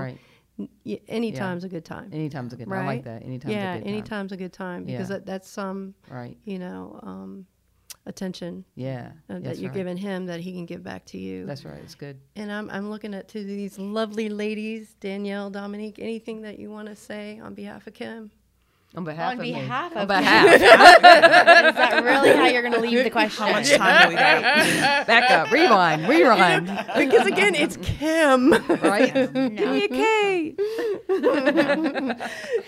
[0.58, 0.68] Right.
[0.68, 2.10] n- y- anytime's a good time.
[2.12, 2.68] Anytime's a good.
[2.68, 2.82] Right.
[2.82, 3.22] I like that.
[3.22, 3.92] Anytime's yeah, a good time.
[3.94, 5.16] anytime's a good time because Yeah.
[5.16, 6.36] that, that's some, Right.
[6.44, 7.46] you know, um,
[8.06, 9.12] attention Yeah.
[9.28, 9.76] uh, that you're right.
[9.76, 11.44] giving him that he can give back to you.
[11.44, 11.80] That's right.
[11.82, 12.20] It's good.
[12.36, 15.98] And I'm, I'm looking at to these lovely ladies, Danielle, Dominique.
[15.98, 18.30] Anything that you want to say on behalf of Kim?
[18.96, 19.52] On behalf On of me.
[19.52, 20.46] behalf On of- behalf.
[20.54, 20.60] Is
[21.76, 23.44] that really how you're going to leave the question?
[23.44, 25.06] How much time do we got?
[25.06, 25.50] Back up.
[25.50, 26.08] Rewind.
[26.08, 26.66] Rewind.
[26.96, 28.52] Because again, it's Kim.
[28.52, 29.12] right.
[29.32, 29.72] Give No.
[29.72, 30.54] me a K.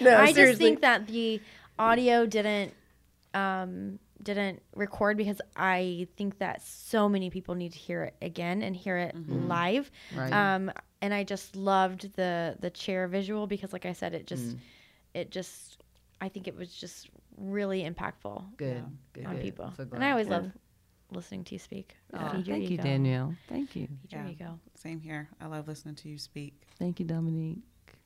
[0.01, 1.41] no, I just think that the
[1.79, 2.75] audio didn't
[3.35, 8.63] um, didn't record because I think that so many people need to hear it again
[8.63, 9.91] and hear it live.
[10.17, 10.33] Right.
[10.33, 10.71] Um,
[11.01, 14.59] and I just loved the the chair visual because, like I said, it just Mm.
[15.15, 15.83] it just
[16.21, 18.85] I think it was just really impactful Good.
[19.13, 19.27] Good.
[19.27, 19.43] on good.
[19.43, 19.73] people.
[19.77, 20.03] So and.
[20.03, 20.39] I always Yeah.
[20.39, 20.53] love
[21.11, 21.95] listening to you speak.
[22.15, 22.77] Aw, Feed your thank you.
[22.77, 23.35] Danielle.
[23.49, 23.87] Thank you.
[24.03, 24.31] Feed your Yeah.
[24.31, 24.61] ego.
[24.75, 25.29] Same here.
[25.41, 26.61] I love listening to you speak.
[26.79, 27.59] Thank you, Dominique.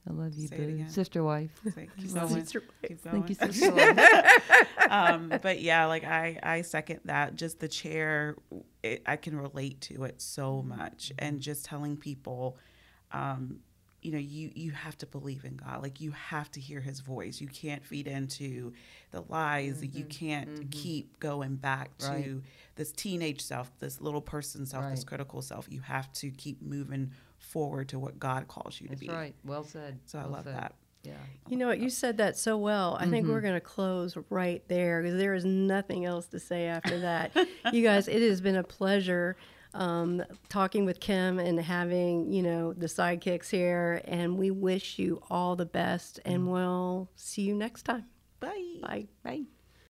[0.09, 0.89] I love you, Say boo.
[0.89, 1.61] Sister wife.
[1.75, 2.43] Say, keep Love going.
[2.43, 2.53] it.
[2.89, 3.23] Keep going.
[3.23, 4.91] Thank you, sister wife.
[4.91, 7.37] um, but yeah, like I, I second that.
[7.37, 8.37] Just the chair,
[8.83, 12.59] it, I can relate to it so much, and just telling people,
[13.13, 13.61] um,
[14.03, 15.83] you know, you you have to believe in God.
[15.83, 17.41] Like you have to hear His voice.
[17.41, 18.73] You can't feed into
[19.13, 19.83] the lies.
[19.85, 22.35] You can't keep going back to Right.
[22.77, 25.67] this teenage self, this little person self, this critical self.
[25.71, 29.07] You have to keep moving forward to what God calls you to be.
[29.07, 29.35] That's right.
[29.45, 29.99] Well said.
[30.07, 30.55] So I love said.
[30.57, 30.75] that.
[31.05, 31.15] Yeah.
[31.49, 31.81] You know what?
[31.81, 32.97] You said that so well.
[33.01, 33.47] I think we're Mm-hmm.
[33.47, 37.33] going to close right there because there is nothing else to say after that.
[37.73, 39.37] you guys, it has been a pleasure
[39.75, 44.01] um, talking with Kim and having, you know, the sidekicks here.
[44.05, 46.21] And we wish you all the best.
[46.25, 46.53] And Mm.
[46.53, 48.07] we'll see you next time.
[48.41, 48.79] Bye.
[48.83, 49.07] Bye.
[49.23, 49.43] Bye.